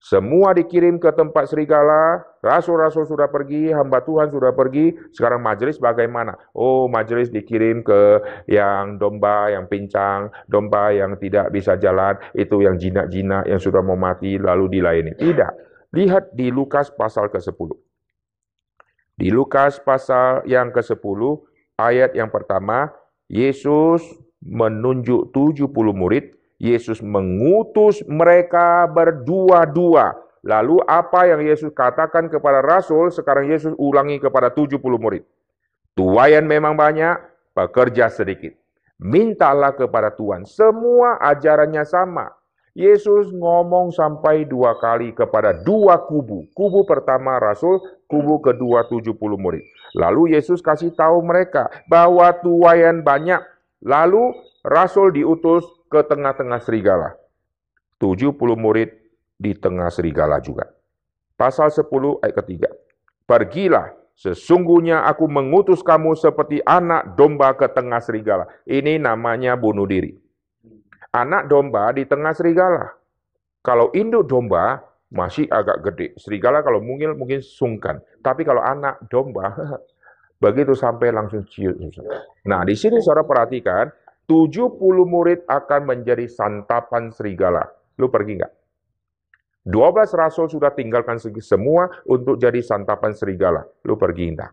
Semua 0.00 0.56
dikirim 0.56 0.96
ke 0.96 1.12
tempat 1.12 1.52
serigala, 1.52 2.24
rasul-rasul 2.40 3.04
sudah 3.04 3.28
pergi, 3.28 3.68
hamba 3.68 4.00
Tuhan 4.00 4.32
sudah 4.32 4.56
pergi, 4.56 4.96
sekarang 5.12 5.44
majelis 5.44 5.76
bagaimana? 5.76 6.40
Oh, 6.56 6.88
majelis 6.88 7.28
dikirim 7.28 7.84
ke 7.84 8.24
yang 8.48 8.96
domba 8.96 9.52
yang 9.52 9.68
pincang, 9.68 10.32
domba 10.48 10.96
yang 10.96 11.20
tidak 11.20 11.52
bisa 11.52 11.76
jalan, 11.76 12.16
itu 12.32 12.64
yang 12.64 12.80
jinak-jinak 12.80 13.44
yang 13.44 13.60
sudah 13.60 13.84
mau 13.84 13.92
mati 13.92 14.40
lalu 14.40 14.72
dilayani. 14.72 15.20
Tidak. 15.20 15.52
Lihat 15.92 16.32
di 16.32 16.48
Lukas 16.48 16.88
pasal 16.88 17.28
ke-10. 17.28 17.68
Di 19.20 19.28
Lukas 19.28 19.84
pasal 19.84 20.48
yang 20.48 20.72
ke-10, 20.72 21.20
ayat 21.76 22.16
yang 22.16 22.32
pertama, 22.32 22.88
Yesus 23.28 24.00
menunjuk 24.40 25.28
70 25.36 25.68
murid 25.92 26.39
Yesus 26.60 27.00
mengutus 27.00 28.04
mereka 28.04 28.84
berdua-dua. 28.84 30.12
Lalu 30.44 30.84
apa 30.84 31.24
yang 31.24 31.40
Yesus 31.40 31.72
katakan 31.72 32.28
kepada 32.28 32.60
Rasul, 32.60 33.08
sekarang 33.08 33.48
Yesus 33.48 33.72
ulangi 33.80 34.20
kepada 34.20 34.52
70 34.52 34.76
murid. 35.00 35.24
Tuayan 35.96 36.44
memang 36.44 36.76
banyak, 36.76 37.16
pekerja 37.56 38.12
sedikit. 38.12 38.52
Mintalah 39.00 39.72
kepada 39.72 40.12
Tuhan. 40.12 40.44
Semua 40.44 41.16
ajarannya 41.24 41.84
sama. 41.88 42.28
Yesus 42.76 43.32
ngomong 43.34 43.90
sampai 43.90 44.46
dua 44.46 44.78
kali 44.78 45.10
kepada 45.16 45.56
dua 45.56 46.06
kubu. 46.06 46.46
Kubu 46.54 46.86
pertama 46.86 47.40
Rasul, 47.40 47.80
kubu 48.06 48.38
kedua 48.38 48.86
70 48.86 49.16
murid. 49.16 49.64
Lalu 49.96 50.36
Yesus 50.36 50.62
kasih 50.62 50.94
tahu 50.94 51.24
mereka 51.24 51.66
bahwa 51.90 52.30
tuayan 52.38 53.02
banyak. 53.02 53.42
Lalu 53.82 54.36
Rasul 54.62 55.16
diutus 55.16 55.66
ke 55.90 56.00
tengah-tengah 56.06 56.62
serigala. 56.62 57.18
70 57.98 58.32
murid 58.54 58.94
di 59.36 59.52
tengah 59.52 59.90
serigala 59.90 60.38
juga. 60.40 60.70
Pasal 61.34 61.68
10 61.68 62.22
ayat 62.22 62.34
ketiga. 62.40 62.70
Pergilah, 63.26 63.92
sesungguhnya 64.14 65.04
aku 65.04 65.26
mengutus 65.26 65.82
kamu 65.82 66.16
seperti 66.16 66.62
anak 66.64 67.18
domba 67.18 67.52
ke 67.58 67.66
tengah 67.68 67.98
serigala. 68.00 68.46
Ini 68.64 69.02
namanya 69.02 69.58
bunuh 69.58 69.84
diri. 69.84 70.14
Anak 71.10 71.50
domba 71.50 71.90
di 71.90 72.06
tengah 72.06 72.32
serigala. 72.32 72.94
Kalau 73.60 73.92
induk 73.92 74.24
domba 74.30 74.80
masih 75.10 75.50
agak 75.50 75.82
gede. 75.90 76.06
Serigala 76.16 76.62
kalau 76.62 76.78
mungil 76.78 77.18
mungkin 77.18 77.42
sungkan. 77.42 77.98
Tapi 78.22 78.46
kalau 78.46 78.62
anak 78.62 79.02
domba, 79.10 79.52
begitu 80.44 80.72
sampai 80.72 81.10
langsung 81.10 81.44
ciut. 81.50 81.76
Nah, 82.46 82.62
di 82.62 82.78
sini 82.78 83.02
saudara 83.02 83.26
perhatikan, 83.26 83.90
70 84.30 84.78
murid 85.10 85.42
akan 85.50 85.90
menjadi 85.90 86.30
santapan 86.30 87.10
serigala. 87.10 87.66
Lu 87.98 88.06
pergi 88.06 88.38
nggak? 88.38 88.52
12 89.66 90.16
rasul 90.16 90.48
sudah 90.48 90.72
tinggalkan 90.72 91.20
semua 91.20 91.90
untuk 92.08 92.40
jadi 92.40 92.64
santapan 92.64 93.12
serigala. 93.12 93.66
Lu 93.84 94.00
pergi 94.00 94.32
enggak? 94.32 94.52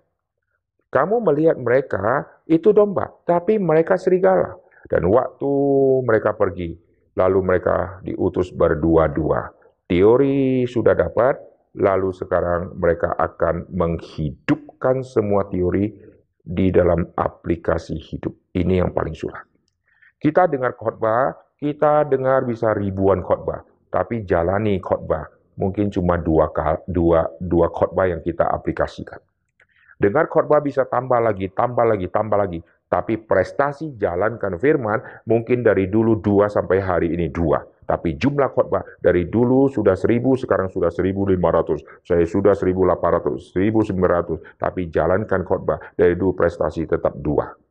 Kamu 0.92 1.24
melihat 1.24 1.56
mereka 1.56 2.28
itu 2.44 2.76
domba, 2.76 3.08
tapi 3.24 3.56
mereka 3.56 3.96
serigala. 3.96 4.58
Dan 4.88 5.08
waktu 5.08 5.52
mereka 6.04 6.36
pergi, 6.36 6.76
lalu 7.16 7.40
mereka 7.44 8.04
diutus 8.04 8.52
berdua-dua. 8.52 9.52
Teori 9.88 10.68
sudah 10.68 10.96
dapat, 10.96 11.40
lalu 11.80 12.12
sekarang 12.12 12.76
mereka 12.76 13.16
akan 13.16 13.72
menghidupkan 13.72 15.08
semua 15.08 15.48
teori 15.48 15.96
di 16.44 16.68
dalam 16.72 17.08
aplikasi 17.16 17.96
hidup. 17.96 18.36
Ini 18.56 18.84
yang 18.84 18.92
paling 18.92 19.16
sulit. 19.16 19.47
Kita 20.18 20.50
dengar 20.50 20.74
khotbah, 20.74 21.38
kita 21.62 22.02
dengar 22.10 22.42
bisa 22.42 22.74
ribuan 22.74 23.22
khotbah, 23.22 23.62
tapi 23.94 24.26
jalani 24.26 24.82
khotbah 24.82 25.30
mungkin 25.58 25.94
cuma 25.94 26.18
dua, 26.18 26.50
dua, 26.90 27.30
dua 27.38 27.68
khotbah 27.70 28.10
yang 28.10 28.22
kita 28.26 28.50
aplikasikan. 28.50 29.22
Dengar 29.98 30.26
khotbah 30.26 30.58
bisa 30.62 30.90
tambah 30.90 31.22
lagi, 31.22 31.50
tambah 31.54 31.86
lagi, 31.86 32.10
tambah 32.10 32.38
lagi. 32.38 32.62
Tapi 32.88 33.20
prestasi 33.20 33.94
jalankan 34.00 34.58
firman 34.58 35.02
mungkin 35.30 35.62
dari 35.62 35.86
dulu 35.86 36.18
dua 36.18 36.50
sampai 36.50 36.82
hari 36.82 37.14
ini 37.14 37.30
dua. 37.30 37.62
Tapi 37.86 38.18
jumlah 38.18 38.54
khotbah 38.58 38.82
dari 38.98 39.30
dulu 39.30 39.70
sudah 39.70 39.94
seribu, 39.94 40.34
sekarang 40.34 40.74
sudah 40.74 40.90
seribu 40.90 41.30
lima 41.30 41.54
ratus. 41.54 41.86
Saya 42.02 42.26
sudah 42.26 42.58
seribu 42.58 42.90
delapan 42.90 43.22
ratus, 43.22 43.54
seribu 43.54 43.86
sembilan 43.86 44.12
ratus. 44.22 44.40
Tapi 44.58 44.90
jalankan 44.90 45.46
khotbah 45.46 45.78
dari 45.94 46.18
dulu 46.18 46.34
prestasi 46.34 46.90
tetap 46.90 47.14
dua 47.22 47.67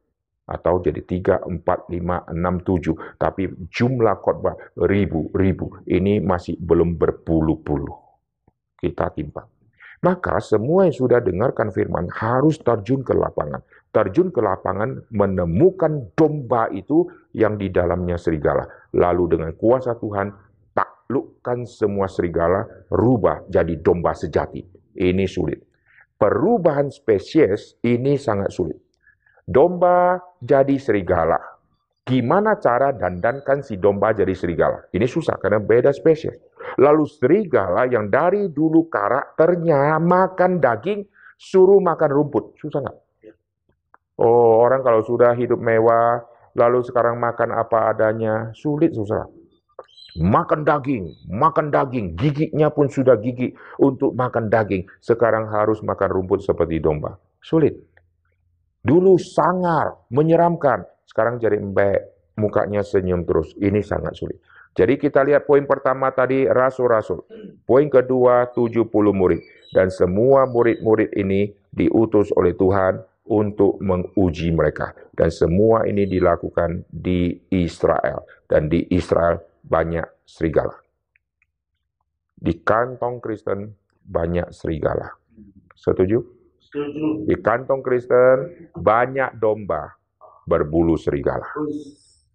atau 0.47 0.79
jadi 0.79 1.03
tiga, 1.03 1.43
empat, 1.43 1.91
lima, 1.91 2.23
enam, 2.31 2.63
tujuh. 2.63 2.95
Tapi 3.19 3.67
jumlah 3.67 4.23
khotbah 4.23 4.55
ribu, 4.87 5.29
ribu. 5.35 5.83
Ini 5.85 6.23
masih 6.23 6.55
belum 6.63 6.95
berpuluh-puluh. 6.95 7.95
Kita 8.79 9.11
timbang. 9.11 9.51
Maka 10.07 10.39
semua 10.39 10.87
yang 10.87 10.95
sudah 10.95 11.19
dengarkan 11.19 11.75
firman 11.75 12.07
harus 12.15 12.63
terjun 12.63 13.03
ke 13.03 13.11
lapangan. 13.11 13.59
Terjun 13.91 14.31
ke 14.31 14.39
lapangan 14.39 15.03
menemukan 15.11 16.15
domba 16.15 16.71
itu 16.71 17.11
yang 17.35 17.59
di 17.59 17.73
dalamnya 17.73 18.15
serigala. 18.15 18.69
Lalu 18.95 19.35
dengan 19.35 19.51
kuasa 19.57 19.99
Tuhan 19.99 20.31
taklukkan 20.77 21.65
semua 21.67 22.07
serigala, 22.07 22.69
rubah 22.93 23.49
jadi 23.51 23.81
domba 23.81 24.13
sejati. 24.15 24.63
Ini 24.95 25.25
sulit. 25.27 25.65
Perubahan 26.17 26.93
spesies 26.93 27.81
ini 27.83 28.21
sangat 28.21 28.53
sulit 28.53 28.86
domba 29.47 30.19
jadi 30.43 30.75
serigala. 30.77 31.39
Gimana 32.07 32.59
cara 32.63 32.95
dandankan 32.95 33.67
si 33.67 33.79
domba 33.79 34.15
jadi 34.15 34.31
serigala? 34.31 34.87
Ini 34.95 35.07
susah 35.11 35.39
karena 35.43 35.59
beda 35.59 35.91
spesies. 35.91 36.39
Lalu 36.79 37.07
serigala 37.07 37.87
yang 37.91 38.11
dari 38.11 38.47
dulu 38.51 38.87
karakternya 38.87 39.99
makan 39.99 40.63
daging, 40.63 41.07
suruh 41.35 41.83
makan 41.83 42.11
rumput. 42.11 42.55
Susah 42.63 42.83
nggak? 42.83 42.99
Oh, 44.23 44.63
orang 44.63 44.87
kalau 44.87 45.03
sudah 45.03 45.35
hidup 45.35 45.59
mewah, 45.59 46.23
lalu 46.55 46.81
sekarang 46.87 47.19
makan 47.19 47.53
apa 47.53 47.91
adanya, 47.91 48.55
sulit 48.55 48.95
susah. 48.95 49.27
Makan 50.17 50.65
daging, 50.65 51.13
makan 51.29 51.69
daging, 51.69 52.17
giginya 52.17 52.73
pun 52.73 52.89
sudah 52.89 53.21
gigi 53.21 53.53
untuk 53.77 54.17
makan 54.17 54.49
daging. 54.49 54.89
Sekarang 55.05 55.51
harus 55.53 55.85
makan 55.85 56.09
rumput 56.09 56.41
seperti 56.41 56.81
domba. 56.81 57.21
Sulit. 57.45 57.77
Dulu 58.87 59.18
sangar, 59.18 59.99
menyeramkan. 60.14 60.87
Sekarang 61.03 61.42
jadi 61.42 61.59
embek, 61.59 62.31
mukanya 62.38 62.87
senyum 62.87 63.27
terus. 63.27 63.51
Ini 63.59 63.83
sangat 63.83 64.14
sulit. 64.14 64.38
Jadi 64.77 64.94
kita 65.01 65.27
lihat 65.27 65.49
poin 65.49 65.66
pertama 65.66 66.12
tadi, 66.14 66.46
rasul-rasul. 66.46 67.27
Poin 67.66 67.90
kedua, 67.90 68.46
70 68.55 68.87
murid. 69.11 69.42
Dan 69.75 69.90
semua 69.90 70.46
murid-murid 70.46 71.16
ini 71.18 71.51
diutus 71.72 72.31
oleh 72.37 72.55
Tuhan 72.55 73.03
untuk 73.27 73.81
menguji 73.83 74.53
mereka. 74.55 74.94
Dan 75.16 75.33
semua 75.33 75.88
ini 75.88 76.05
dilakukan 76.07 76.87
di 76.87 77.35
Israel. 77.51 78.22
Dan 78.46 78.70
di 78.70 78.87
Israel 78.92 79.42
banyak 79.66 80.29
serigala. 80.29 80.77
Di 82.37 82.62
kantong 82.62 83.18
Kristen 83.18 83.72
banyak 84.05 84.53
serigala. 84.53 85.09
Setuju? 85.72 86.36
Di 87.27 87.37
kantong 87.41 87.81
Kristen 87.81 88.69
banyak 88.77 89.41
domba 89.41 89.97
berbulu 90.45 90.95
serigala. 91.01 91.49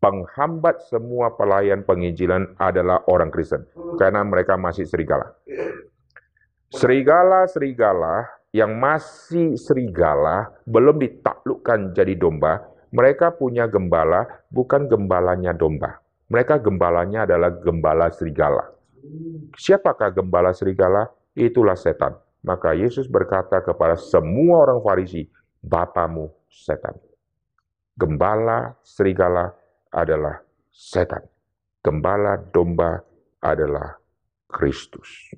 Penghambat 0.01 0.81
semua 0.89 1.37
pelayan 1.37 1.85
penginjilan 1.85 2.57
adalah 2.57 3.05
orang 3.05 3.29
Kristen 3.29 3.69
karena 4.01 4.25
mereka 4.25 4.57
masih 4.57 4.89
serigala. 4.89 5.37
Serigala-serigala 6.73 8.25
yang 8.51 8.81
masih 8.81 9.55
serigala 9.55 10.51
belum 10.65 10.97
ditaklukkan 10.97 11.93
jadi 11.93 12.17
domba, 12.17 12.65
mereka 12.91 13.31
punya 13.31 13.69
gembala 13.69 14.25
bukan 14.49 14.89
gembalanya 14.89 15.53
domba. 15.53 16.01
Mereka 16.31 16.63
gembalanya 16.63 17.27
adalah 17.27 17.51
gembala 17.53 18.07
serigala. 18.09 18.71
Siapakah 19.55 20.15
gembala 20.15 20.55
serigala? 20.55 21.11
Itulah 21.35 21.75
setan. 21.75 22.15
Maka 22.41 22.73
Yesus 22.73 23.05
berkata 23.05 23.61
kepada 23.61 23.93
semua 23.97 24.65
orang 24.65 24.81
Farisi, 24.81 25.29
Bapamu 25.61 26.33
setan. 26.49 26.97
Gembala 27.93 28.73
serigala 28.81 29.53
adalah 29.93 30.41
setan. 30.73 31.21
Gembala 31.85 32.41
domba 32.49 32.97
adalah 33.41 34.01
Kristus. 34.49 35.37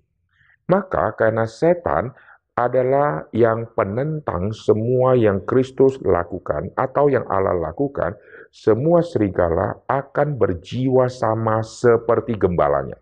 Maka 0.72 1.12
karena 1.20 1.44
setan 1.44 2.16
adalah 2.54 3.26
yang 3.34 3.66
penentang 3.74 4.54
semua 4.54 5.18
yang 5.18 5.42
Kristus 5.44 5.98
lakukan 6.06 6.70
atau 6.78 7.10
yang 7.10 7.26
Allah 7.28 7.58
lakukan, 7.58 8.14
semua 8.54 9.02
serigala 9.02 9.82
akan 9.90 10.38
berjiwa 10.38 11.10
sama 11.10 11.66
seperti 11.66 12.38
gembalanya. 12.38 12.96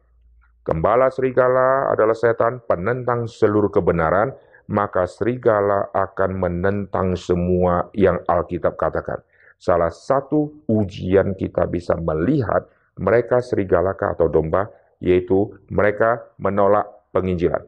Gembala 0.61 1.09
serigala 1.09 1.89
adalah 1.89 2.13
setan 2.13 2.61
penentang 2.69 3.25
seluruh 3.25 3.73
kebenaran, 3.73 4.29
maka 4.69 5.09
serigala 5.09 5.89
akan 5.89 6.37
menentang 6.37 7.17
semua 7.17 7.89
yang 7.97 8.21
Alkitab 8.29 8.77
katakan. 8.77 9.25
Salah 9.57 9.89
satu 9.89 10.61
ujian 10.69 11.33
kita 11.33 11.65
bisa 11.65 11.97
melihat 11.97 12.69
mereka 13.01 13.41
serigala 13.41 13.97
atau 13.97 14.29
domba, 14.29 14.69
yaitu 15.01 15.49
mereka 15.73 16.29
menolak 16.37 16.85
penginjilan. 17.09 17.65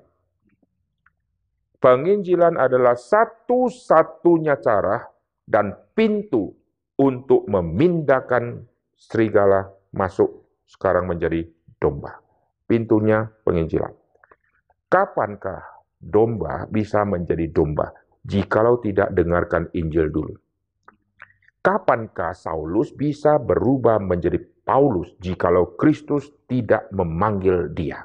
Penginjilan 1.81 2.61
adalah 2.61 2.93
satu-satunya 2.93 4.61
cara 4.61 5.01
dan 5.49 5.73
pintu 5.97 6.53
untuk 7.01 7.49
memindahkan 7.49 8.63
serigala 8.95 9.73
masuk 9.91 10.45
sekarang 10.69 11.09
menjadi 11.09 11.43
domba 11.81 12.22
pintunya 12.67 13.29
penginjilan. 13.43 13.91
Kapankah 14.87 15.83
domba 15.97 16.69
bisa 16.69 17.01
menjadi 17.07 17.49
domba 17.49 17.89
jikalau 18.23 18.79
tidak 18.79 19.11
dengarkan 19.11 19.67
Injil 19.73 20.13
dulu? 20.13 20.33
Kapankah 21.63 22.35
Saulus 22.35 22.91
bisa 22.91 23.39
berubah 23.39 23.95
menjadi 23.95 24.35
Paulus 24.67 25.15
jikalau 25.23 25.79
Kristus 25.79 26.27
tidak 26.45 26.91
memanggil 26.91 27.71
dia? 27.71 28.03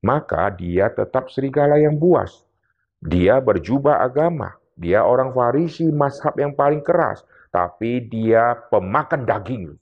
Maka 0.00 0.54
dia 0.54 0.88
tetap 0.88 1.28
serigala 1.28 1.76
yang 1.76 1.98
buas. 1.98 2.46
Dia 3.02 3.42
berjubah 3.42 4.00
agama. 4.00 4.56
Dia 4.78 5.04
orang 5.04 5.36
Farisi, 5.36 5.90
mazhab 5.92 6.38
yang 6.40 6.56
paling 6.56 6.80
keras. 6.80 7.20
Tapi 7.52 8.08
dia 8.08 8.56
pemakan 8.72 9.28
daging. 9.28 9.76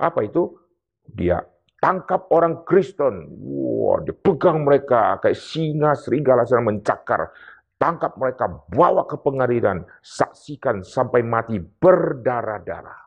Apa 0.00 0.26
itu? 0.26 0.58
Dia 1.06 1.38
tangkap 1.86 2.26
orang 2.34 2.66
Kristen. 2.66 3.30
Wah, 3.46 4.02
dipegang 4.02 4.66
mereka 4.66 5.22
kayak 5.22 5.38
singa 5.38 5.94
serigala 5.94 6.42
sedang 6.42 6.74
mencakar. 6.74 7.30
Tangkap 7.78 8.18
mereka, 8.18 8.50
bawa 8.72 9.06
ke 9.06 9.20
pengadilan, 9.20 9.84
saksikan 10.00 10.82
sampai 10.82 11.22
mati 11.22 11.60
berdarah-darah. 11.60 13.04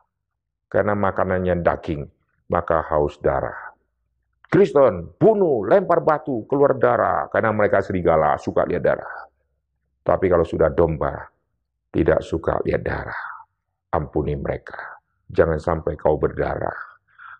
Karena 0.70 0.94
makanannya 0.94 1.58
daging, 1.58 2.06
maka 2.54 2.86
haus 2.88 3.18
darah. 3.18 3.74
Kristen, 4.46 5.18
bunuh, 5.18 5.66
lempar 5.66 6.06
batu, 6.06 6.46
keluar 6.46 6.78
darah, 6.78 7.26
karena 7.34 7.50
mereka 7.50 7.82
serigala, 7.82 8.38
suka 8.38 8.62
lihat 8.62 8.82
darah. 8.86 9.14
Tapi 10.06 10.26
kalau 10.30 10.46
sudah 10.46 10.70
domba, 10.70 11.18
tidak 11.90 12.22
suka 12.22 12.62
lihat 12.62 12.86
darah. 12.86 13.22
Ampuni 13.90 14.38
mereka. 14.38 15.02
Jangan 15.26 15.58
sampai 15.58 15.98
kau 15.98 16.14
berdarah. 16.14 16.89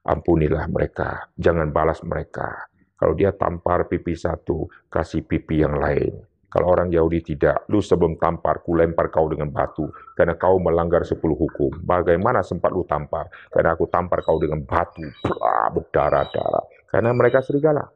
Ampunilah 0.01 0.65
mereka. 0.73 1.29
Jangan 1.37 1.69
balas 1.75 2.01
mereka. 2.05 2.71
Kalau 2.97 3.17
dia 3.17 3.33
tampar 3.33 3.89
pipi 3.89 4.13
satu, 4.13 4.69
kasih 4.93 5.25
pipi 5.25 5.65
yang 5.65 5.77
lain. 5.81 6.21
Kalau 6.51 6.67
orang 6.75 6.91
Yahudi 6.91 7.23
tidak, 7.23 7.63
lu 7.71 7.79
sebelum 7.79 8.19
tampar, 8.19 8.67
ku 8.67 8.75
lempar 8.75 9.07
kau 9.07 9.31
dengan 9.31 9.55
batu, 9.55 9.87
karena 10.19 10.35
kau 10.35 10.59
melanggar 10.59 11.07
sepuluh 11.07 11.39
hukum. 11.39 11.79
Bagaimana 11.87 12.43
sempat 12.43 12.75
lu 12.75 12.83
tampar? 12.83 13.31
Karena 13.55 13.79
aku 13.79 13.87
tampar 13.87 14.27
kau 14.27 14.35
dengan 14.43 14.67
batu, 14.67 15.07
berdarah-darah. 15.71 16.91
Karena 16.91 17.15
mereka 17.15 17.39
serigala. 17.39 17.87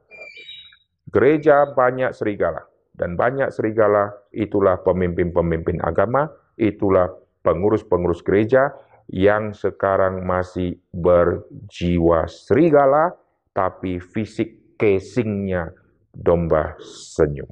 Gereja 1.10 1.66
banyak 1.66 2.14
serigala. 2.14 2.62
Dan 2.94 3.18
banyak 3.18 3.50
serigala, 3.50 4.14
itulah 4.30 4.78
pemimpin-pemimpin 4.86 5.82
agama, 5.82 6.30
itulah 6.54 7.10
pengurus-pengurus 7.42 8.22
gereja 8.22 8.70
yang 9.10 9.52
sekarang 9.52 10.24
masih 10.24 10.80
berjiwa 10.92 12.24
serigala, 12.30 13.12
tapi 13.52 14.00
fisik 14.00 14.76
casingnya 14.80 15.70
domba 16.10 16.78
senyum. 16.80 17.48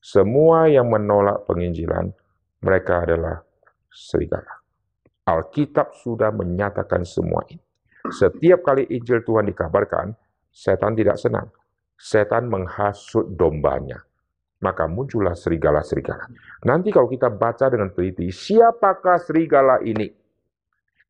Semua 0.00 0.66
yang 0.66 0.88
menolak 0.88 1.44
penginjilan, 1.44 2.10
mereka 2.64 3.04
adalah 3.04 3.44
serigala. 3.92 4.60
Alkitab 5.28 5.92
sudah 5.94 6.32
menyatakan 6.32 7.04
semua 7.04 7.44
ini. 7.52 7.62
Setiap 8.08 8.64
kali 8.64 8.88
Injil 8.88 9.20
Tuhan 9.22 9.46
dikabarkan, 9.46 10.16
setan 10.48 10.96
tidak 10.96 11.20
senang. 11.20 11.52
Setan 12.00 12.48
menghasut 12.48 13.28
dombanya. 13.36 14.00
Maka 14.60 14.84
muncullah 14.84 15.32
serigala-serigala. 15.32 16.28
Nanti 16.68 16.92
kalau 16.92 17.08
kita 17.08 17.32
baca 17.32 17.72
dengan 17.72 17.88
teliti, 17.96 18.28
siapakah 18.28 19.16
serigala 19.16 19.80
ini? 19.80 20.12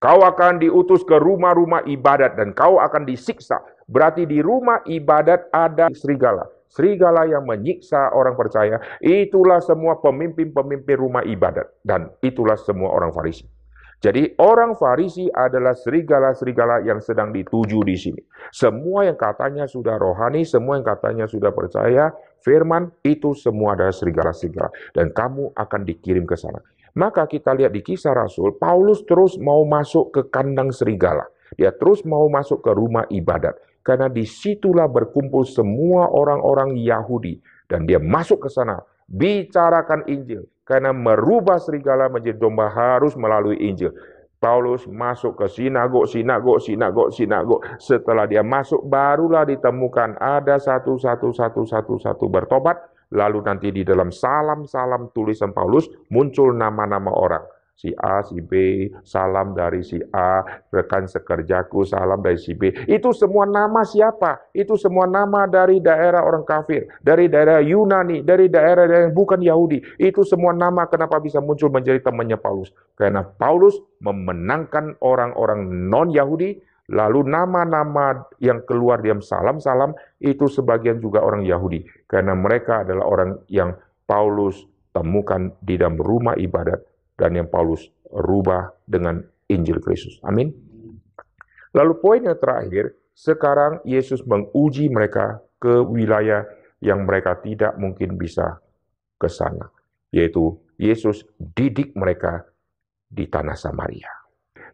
Kau 0.00 0.22
akan 0.24 0.62
diutus 0.62 1.04
ke 1.04 1.18
rumah-rumah 1.18 1.84
ibadat 1.84 2.38
dan 2.38 2.56
kau 2.56 2.80
akan 2.80 3.04
disiksa. 3.04 3.60
Berarti 3.90 4.24
di 4.24 4.40
rumah 4.40 4.80
ibadat 4.86 5.50
ada 5.52 5.90
serigala 5.92 6.46
serigala 6.70 7.26
yang 7.26 7.42
menyiksa 7.44 8.14
orang 8.14 8.38
percaya, 8.38 8.78
itulah 9.02 9.58
semua 9.58 9.98
pemimpin-pemimpin 9.98 10.96
rumah 10.96 11.26
ibadat. 11.26 11.66
Dan 11.82 12.14
itulah 12.22 12.54
semua 12.56 12.94
orang 12.94 13.10
Farisi. 13.10 13.59
Jadi 14.00 14.32
orang 14.40 14.80
Farisi 14.80 15.28
adalah 15.28 15.76
serigala-serigala 15.76 16.80
yang 16.88 17.04
sedang 17.04 17.36
dituju 17.36 17.84
di 17.84 17.96
sini. 18.00 18.22
Semua 18.48 19.04
yang 19.04 19.20
katanya 19.20 19.68
sudah 19.68 20.00
rohani, 20.00 20.40
semua 20.48 20.80
yang 20.80 20.88
katanya 20.88 21.28
sudah 21.28 21.52
percaya, 21.52 22.08
firman, 22.40 22.88
itu 23.04 23.36
semua 23.36 23.76
adalah 23.76 23.92
serigala-serigala. 23.92 24.72
Dan 24.96 25.12
kamu 25.12 25.52
akan 25.52 25.80
dikirim 25.84 26.24
ke 26.24 26.32
sana. 26.32 26.64
Maka 26.96 27.28
kita 27.28 27.52
lihat 27.52 27.76
di 27.76 27.84
kisah 27.84 28.16
Rasul, 28.16 28.56
Paulus 28.56 29.04
terus 29.04 29.36
mau 29.36 29.62
masuk 29.68 30.16
ke 30.16 30.22
kandang 30.32 30.72
serigala. 30.72 31.28
Dia 31.60 31.68
terus 31.76 32.00
mau 32.08 32.24
masuk 32.32 32.64
ke 32.64 32.72
rumah 32.72 33.04
ibadat. 33.12 33.60
Karena 33.84 34.08
di 34.08 34.24
situlah 34.24 34.88
berkumpul 34.88 35.44
semua 35.44 36.08
orang-orang 36.08 36.72
Yahudi. 36.80 37.36
Dan 37.68 37.84
dia 37.84 38.00
masuk 38.00 38.48
ke 38.48 38.50
sana, 38.50 38.80
bicarakan 39.06 40.08
Injil. 40.08 40.48
Karena 40.70 40.94
merubah 40.94 41.58
serigala 41.58 42.06
menjadi 42.06 42.38
domba 42.38 42.70
harus 42.70 43.18
melalui 43.18 43.58
Injil. 43.58 43.90
Paulus 44.38 44.86
masuk 44.86 45.34
ke 45.34 45.50
sinagog, 45.50 46.06
sinagog, 46.06 46.62
sinagog, 46.62 47.10
sinagog. 47.10 47.60
Setelah 47.82 48.30
dia 48.30 48.46
masuk, 48.46 48.86
barulah 48.86 49.42
ditemukan 49.42 50.14
ada 50.22 50.62
satu, 50.62 50.94
satu, 50.94 51.34
satu, 51.34 51.66
satu, 51.66 51.98
satu 51.98 52.24
bertobat. 52.30 52.78
Lalu 53.10 53.42
nanti 53.42 53.74
di 53.74 53.82
dalam 53.82 54.14
salam-salam 54.14 55.10
tulisan 55.10 55.50
Paulus 55.50 55.90
muncul 56.14 56.54
nama-nama 56.54 57.10
orang 57.10 57.59
si 57.80 57.96
A, 57.96 58.20
si 58.20 58.44
B, 58.44 58.52
salam 59.00 59.56
dari 59.56 59.80
si 59.80 59.96
A, 60.12 60.44
rekan 60.68 61.08
sekerjaku, 61.08 61.88
salam 61.88 62.20
dari 62.20 62.36
si 62.36 62.52
B. 62.52 62.68
Itu 62.84 63.16
semua 63.16 63.48
nama 63.48 63.80
siapa? 63.88 64.52
Itu 64.52 64.76
semua 64.76 65.08
nama 65.08 65.48
dari 65.48 65.80
daerah 65.80 66.20
orang 66.20 66.44
kafir, 66.44 66.92
dari 67.00 67.32
daerah 67.32 67.64
Yunani, 67.64 68.20
dari 68.20 68.52
daerah 68.52 68.84
yang 68.84 69.16
bukan 69.16 69.40
Yahudi. 69.40 69.80
Itu 69.96 70.28
semua 70.28 70.52
nama 70.52 70.84
kenapa 70.92 71.16
bisa 71.24 71.40
muncul 71.40 71.72
menjadi 71.72 72.04
temannya 72.04 72.36
Paulus? 72.36 72.68
Karena 73.00 73.24
Paulus 73.24 73.80
memenangkan 74.04 75.00
orang-orang 75.00 75.88
non-Yahudi, 75.88 76.60
lalu 76.92 77.24
nama-nama 77.24 78.28
yang 78.44 78.60
keluar 78.68 79.00
diam 79.00 79.24
salam-salam, 79.24 79.96
itu 80.20 80.52
sebagian 80.52 81.00
juga 81.00 81.24
orang 81.24 81.48
Yahudi. 81.48 81.88
Karena 82.04 82.36
mereka 82.36 82.84
adalah 82.84 83.08
orang 83.08 83.30
yang 83.48 83.72
Paulus 84.04 84.68
temukan 84.90 85.54
di 85.62 85.78
dalam 85.78 85.96
rumah 85.96 86.34
ibadat 86.34 86.89
dan 87.20 87.36
yang 87.36 87.52
Paulus 87.52 87.84
rubah 88.08 88.72
dengan 88.88 89.20
Injil 89.52 89.84
Kristus. 89.84 90.16
Amin. 90.24 90.48
Lalu 91.76 91.92
poin 92.00 92.24
yang 92.24 92.40
terakhir, 92.40 92.96
sekarang 93.12 93.84
Yesus 93.84 94.24
menguji 94.24 94.88
mereka 94.88 95.44
ke 95.60 95.84
wilayah 95.84 96.48
yang 96.80 97.04
mereka 97.04 97.36
tidak 97.44 97.76
mungkin 97.76 98.16
bisa 98.16 98.58
ke 99.20 99.28
sana, 99.28 99.68
yaitu 100.08 100.56
Yesus 100.80 101.28
didik 101.36 101.92
mereka 101.92 102.48
di 103.04 103.28
tanah 103.28 103.54
Samaria. 103.54 104.08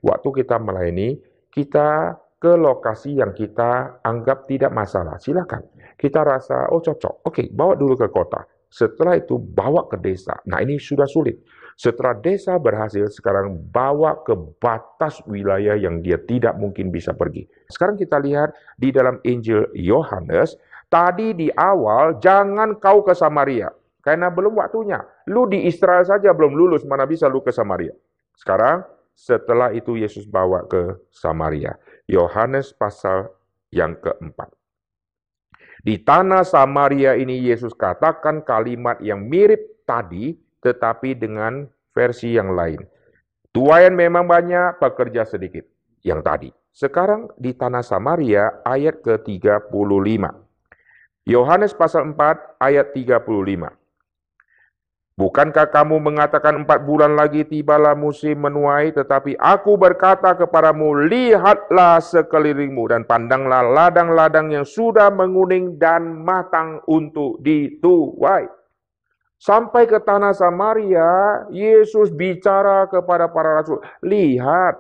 Waktu 0.07 0.29
kita 0.31 0.63
melayani, 0.63 1.19
kita 1.51 2.15
ke 2.39 2.53
lokasi 2.55 3.19
yang 3.19 3.35
kita 3.35 3.99
anggap 4.07 4.47
tidak 4.47 4.71
masalah. 4.71 5.19
Silakan. 5.19 5.67
Kita 5.97 6.23
rasa, 6.23 6.71
oh 6.71 6.79
cocok. 6.85 7.27
Oke, 7.27 7.49
bawa 7.51 7.75
dulu 7.75 7.97
ke 7.97 8.07
kota. 8.13 8.45
Setelah 8.69 9.17
itu 9.17 9.39
bawa 9.39 9.87
ke 9.87 9.97
desa. 10.01 10.37
Nah 10.51 10.61
ini 10.61 10.77
sudah 10.77 11.07
sulit. 11.07 11.41
Setelah 11.77 12.17
desa 12.17 12.57
berhasil, 12.57 13.13
sekarang 13.13 13.61
bawa 13.69 14.25
ke 14.25 14.33
batas 14.57 15.21
wilayah 15.29 15.77
yang 15.77 16.01
dia 16.01 16.17
tidak 16.17 16.57
mungkin 16.57 16.89
bisa 16.89 17.13
pergi. 17.13 17.45
Sekarang 17.69 18.01
kita 18.01 18.17
lihat 18.17 18.57
di 18.81 18.89
dalam 18.89 19.21
Injil 19.29 19.69
Yohanes, 19.77 20.57
tadi 20.89 21.37
di 21.37 21.53
awal 21.53 22.17
jangan 22.17 22.81
kau 22.81 23.05
ke 23.05 23.13
Samaria, 23.13 23.69
karena 24.01 24.33
belum 24.33 24.57
waktunya. 24.57 25.05
Lu 25.29 25.45
di 25.45 25.69
Israel 25.69 26.01
saja 26.09 26.33
belum 26.33 26.57
lulus, 26.57 26.81
mana 26.89 27.05
bisa 27.05 27.29
lu 27.29 27.45
ke 27.45 27.53
Samaria. 27.53 27.93
Sekarang 28.33 28.81
setelah 29.13 29.69
itu 29.77 30.01
Yesus 30.01 30.25
bawa 30.25 30.65
ke 30.65 30.97
Samaria. 31.13 31.77
Yohanes 32.09 32.73
pasal 32.73 33.29
yang 33.69 34.01
keempat. 34.01 34.49
Di 35.87 36.03
tanah 36.03 36.43
Samaria 36.43 37.15
ini 37.15 37.39
Yesus 37.47 37.71
katakan 37.71 38.43
kalimat 38.43 38.99
yang 38.99 39.31
mirip 39.31 39.87
tadi, 39.87 40.35
tetapi 40.59 41.15
dengan 41.15 41.63
versi 41.95 42.35
yang 42.35 42.59
lain. 42.59 42.83
Tuayan 43.55 43.95
memang 43.95 44.27
banyak, 44.27 44.83
pekerja 44.83 45.23
sedikit. 45.23 45.63
Yang 46.03 46.21
tadi. 46.27 46.51
Sekarang 46.75 47.31
di 47.39 47.55
tanah 47.55 47.87
Samaria 47.87 48.67
ayat 48.67 48.99
ke-35. 48.99 49.71
Yohanes 51.23 51.71
pasal 51.79 52.19
4 52.19 52.59
ayat 52.59 52.91
35. 52.91 53.86
Bukankah 55.17 55.73
kamu 55.73 55.97
mengatakan 56.13 56.61
empat 56.61 56.85
bulan 56.85 57.17
lagi 57.17 57.41
tibalah 57.49 57.97
musim 57.97 58.37
menuai, 58.37 58.93
tetapi 58.93 59.33
aku 59.41 59.81
berkata 59.81 60.37
kepadamu, 60.37 61.09
lihatlah 61.09 62.05
sekelilingmu 62.05 62.85
dan 62.93 63.09
pandanglah 63.09 63.65
ladang-ladang 63.65 64.53
yang 64.53 64.69
sudah 64.69 65.09
menguning 65.09 65.81
dan 65.81 66.21
matang 66.21 66.85
untuk 66.85 67.41
dituai. 67.41 68.45
Sampai 69.41 69.89
ke 69.89 70.05
tanah 70.05 70.37
Samaria, 70.37 71.49
Yesus 71.49 72.13
bicara 72.13 72.85
kepada 72.85 73.33
para 73.33 73.65
rasul, 73.65 73.81
lihat, 74.05 74.77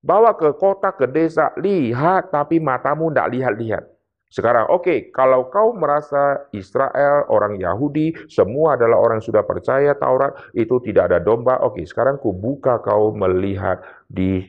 bawa 0.00 0.40
ke 0.40 0.56
kota, 0.56 0.96
ke 0.96 1.04
desa, 1.04 1.52
lihat, 1.60 2.32
tapi 2.32 2.56
matamu 2.64 3.12
tidak 3.12 3.28
lihat-lihat. 3.36 3.84
Sekarang, 4.30 4.70
oke, 4.70 4.86
okay, 4.86 4.98
kalau 5.10 5.50
kau 5.50 5.74
merasa 5.74 6.46
Israel, 6.54 7.26
orang 7.34 7.58
Yahudi, 7.58 8.14
semua 8.30 8.78
adalah 8.78 9.02
orang 9.02 9.18
yang 9.18 9.26
sudah 9.26 9.42
percaya 9.42 9.90
Taurat, 9.98 10.38
itu 10.54 10.78
tidak 10.86 11.10
ada 11.10 11.18
domba, 11.18 11.58
oke, 11.58 11.82
okay, 11.82 11.84
sekarang 11.84 12.14
ku 12.22 12.30
buka 12.30 12.78
kau 12.78 13.10
melihat 13.10 13.82
di 14.06 14.46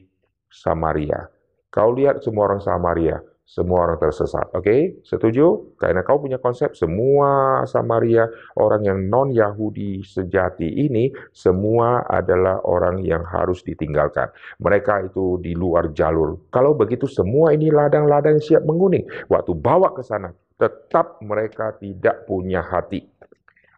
Samaria. 0.54 1.26
Kau 1.74 1.98
lihat 1.98 2.22
semua 2.22 2.54
orang 2.54 2.62
Samaria, 2.62 3.26
semua 3.52 3.84
orang 3.84 4.00
tersesat. 4.00 4.48
Oke, 4.56 4.64
okay? 4.64 4.82
setuju? 5.04 5.76
Karena 5.76 6.08
kau 6.08 6.24
punya 6.24 6.40
konsep 6.40 6.72
semua 6.72 7.60
Samaria, 7.68 8.24
orang 8.56 8.88
yang 8.88 9.12
non-Yahudi 9.12 10.08
sejati 10.08 10.72
ini, 10.88 11.12
semua 11.36 12.08
adalah 12.08 12.64
orang 12.64 13.04
yang 13.04 13.28
harus 13.28 13.60
ditinggalkan. 13.68 14.32
Mereka 14.64 15.12
itu 15.12 15.36
di 15.44 15.52
luar 15.52 15.92
jalur. 15.92 16.48
Kalau 16.48 16.80
begitu 16.80 17.12
semua 17.12 17.52
ini 17.52 17.68
ladang-ladang 17.68 18.40
siap 18.40 18.64
menguning. 18.64 19.04
Waktu 19.28 19.52
bawa 19.60 19.92
ke 19.92 20.04
sana, 20.08 20.32
tetap 20.56 21.20
mereka 21.20 21.76
tidak 21.76 22.24
punya 22.24 22.64
hati. 22.64 23.04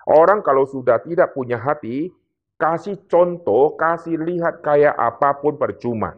Orang 0.05 0.45
kalau 0.45 0.69
sudah 0.69 1.01
tidak 1.01 1.33
punya 1.33 1.57
hati, 1.57 2.13
kasih 2.61 3.01
contoh, 3.09 3.73
kasih 3.73 4.21
lihat 4.21 4.61
kayak 4.61 4.93
apa 4.93 5.41
pun 5.41 5.57
percuma. 5.57 6.13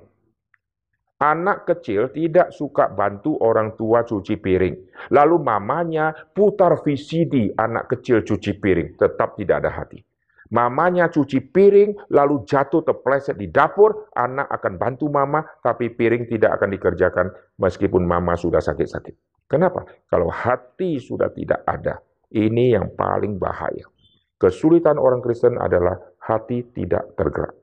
Anak 1.15 1.63
kecil 1.63 2.11
tidak 2.11 2.51
suka 2.51 2.91
bantu 2.91 3.39
orang 3.39 3.79
tua 3.79 4.03
cuci 4.03 4.35
piring. 4.35 4.75
Lalu 5.15 5.39
mamanya 5.39 6.11
putar 6.11 6.83
VCD 6.83 7.55
anak 7.55 7.87
kecil 7.87 8.19
cuci 8.19 8.59
piring. 8.59 8.99
Tetap 8.99 9.39
tidak 9.39 9.63
ada 9.63 9.71
hati. 9.71 10.03
Mamanya 10.51 11.07
cuci 11.07 11.39
piring, 11.39 12.11
lalu 12.11 12.43
jatuh 12.43 12.83
terpleset 12.83 13.39
di 13.39 13.47
dapur. 13.47 14.11
Anak 14.11 14.51
akan 14.59 14.75
bantu 14.75 15.07
mama, 15.07 15.39
tapi 15.63 15.87
piring 15.87 16.27
tidak 16.27 16.59
akan 16.59 16.75
dikerjakan 16.75 17.27
meskipun 17.63 18.03
mama 18.03 18.35
sudah 18.35 18.59
sakit-sakit. 18.59 19.47
Kenapa? 19.47 19.87
Kalau 20.11 20.27
hati 20.27 20.99
sudah 20.99 21.31
tidak 21.31 21.63
ada, 21.63 21.95
ini 22.35 22.75
yang 22.75 22.91
paling 22.91 23.39
bahaya. 23.39 23.87
Kesulitan 24.35 24.99
orang 24.99 25.23
Kristen 25.23 25.55
adalah 25.55 25.95
hati 26.19 26.59
tidak 26.75 27.15
tergerak. 27.15 27.55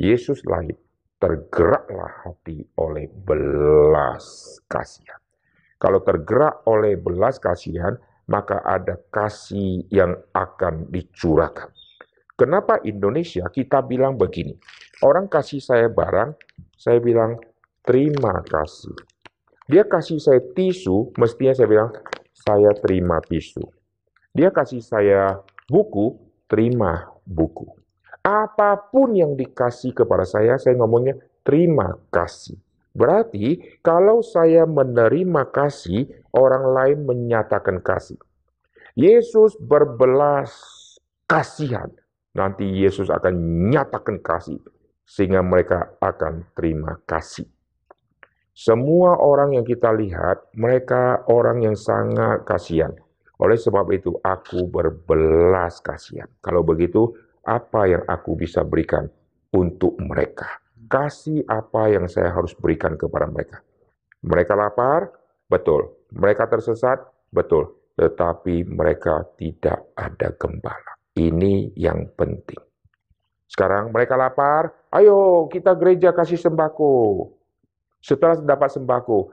Yesus 0.00 0.40
lahir 0.48 0.80
tergeraklah 1.16 2.28
hati 2.28 2.60
oleh 2.76 3.08
belas 3.08 4.56
kasihan. 4.68 5.20
Kalau 5.76 6.00
tergerak 6.00 6.64
oleh 6.68 6.96
belas 6.96 7.36
kasihan, 7.36 7.96
maka 8.26 8.60
ada 8.64 8.96
kasih 9.12 9.86
yang 9.92 10.16
akan 10.32 10.88
dicurahkan. 10.90 11.70
Kenapa 12.36 12.80
Indonesia 12.84 13.48
kita 13.48 13.80
bilang 13.80 14.20
begini? 14.20 14.52
Orang 15.00 15.28
kasih 15.28 15.60
saya 15.60 15.88
barang, 15.88 16.36
saya 16.76 17.00
bilang 17.00 17.40
terima 17.80 18.44
kasih. 18.44 18.92
Dia 19.66 19.88
kasih 19.88 20.20
saya 20.20 20.40
tisu, 20.52 21.16
mestinya 21.16 21.56
saya 21.56 21.68
bilang 21.68 21.90
saya 22.36 22.70
terima 22.84 23.18
tisu. 23.24 23.64
Dia 24.36 24.52
kasih 24.52 24.84
saya 24.84 25.40
buku, 25.64 26.12
terima 26.44 27.08
buku. 27.24 27.85
Apa 28.26 28.90
pun 28.90 29.14
yang 29.14 29.38
dikasih 29.38 29.94
kepada 29.94 30.26
saya, 30.26 30.58
saya 30.58 30.74
ngomongnya 30.74 31.14
terima 31.46 31.94
kasih. 32.10 32.58
Berarti 32.90 33.62
kalau 33.86 34.18
saya 34.18 34.66
menerima 34.66 35.46
kasih, 35.54 36.10
orang 36.34 36.74
lain 36.74 36.98
menyatakan 37.06 37.78
kasih. 37.78 38.18
Yesus 38.98 39.54
berbelas 39.62 40.50
kasihan. 41.30 41.86
Nanti 42.34 42.66
Yesus 42.66 43.14
akan 43.14 43.70
nyatakan 43.70 44.18
kasih 44.18 44.58
sehingga 45.06 45.38
mereka 45.46 45.94
akan 46.02 46.50
terima 46.58 46.98
kasih. 47.06 47.46
Semua 48.56 49.20
orang 49.20 49.54
yang 49.54 49.68
kita 49.68 49.92
lihat, 49.92 50.50
mereka 50.56 51.22
orang 51.28 51.62
yang 51.62 51.76
sangat 51.76 52.42
kasihan. 52.48 52.90
Oleh 53.36 53.60
sebab 53.60 53.84
itu, 53.92 54.16
aku 54.24 54.64
berbelas 54.64 55.84
kasihan. 55.84 56.26
Kalau 56.40 56.64
begitu, 56.64 57.12
apa 57.46 57.86
yang 57.86 58.02
aku 58.10 58.34
bisa 58.34 58.66
berikan 58.66 59.06
untuk 59.54 59.94
mereka. 60.02 60.58
Kasih 60.90 61.46
apa 61.46 61.94
yang 61.94 62.10
saya 62.10 62.34
harus 62.34 62.52
berikan 62.58 62.98
kepada 62.98 63.30
mereka. 63.30 63.62
Mereka 64.26 64.52
lapar, 64.58 65.14
betul. 65.46 66.06
Mereka 66.10 66.50
tersesat, 66.50 67.06
betul. 67.30 67.70
Tetapi 67.94 68.66
mereka 68.66 69.22
tidak 69.38 69.94
ada 69.94 70.34
gembala. 70.34 70.98
Ini 71.16 71.72
yang 71.78 72.12
penting. 72.12 72.60
Sekarang 73.46 73.94
mereka 73.94 74.18
lapar, 74.18 74.74
ayo 74.90 75.46
kita 75.46 75.72
gereja 75.78 76.10
kasih 76.10 76.36
sembako. 76.36 77.30
Setelah 78.02 78.42
dapat 78.42 78.74
sembako, 78.74 79.32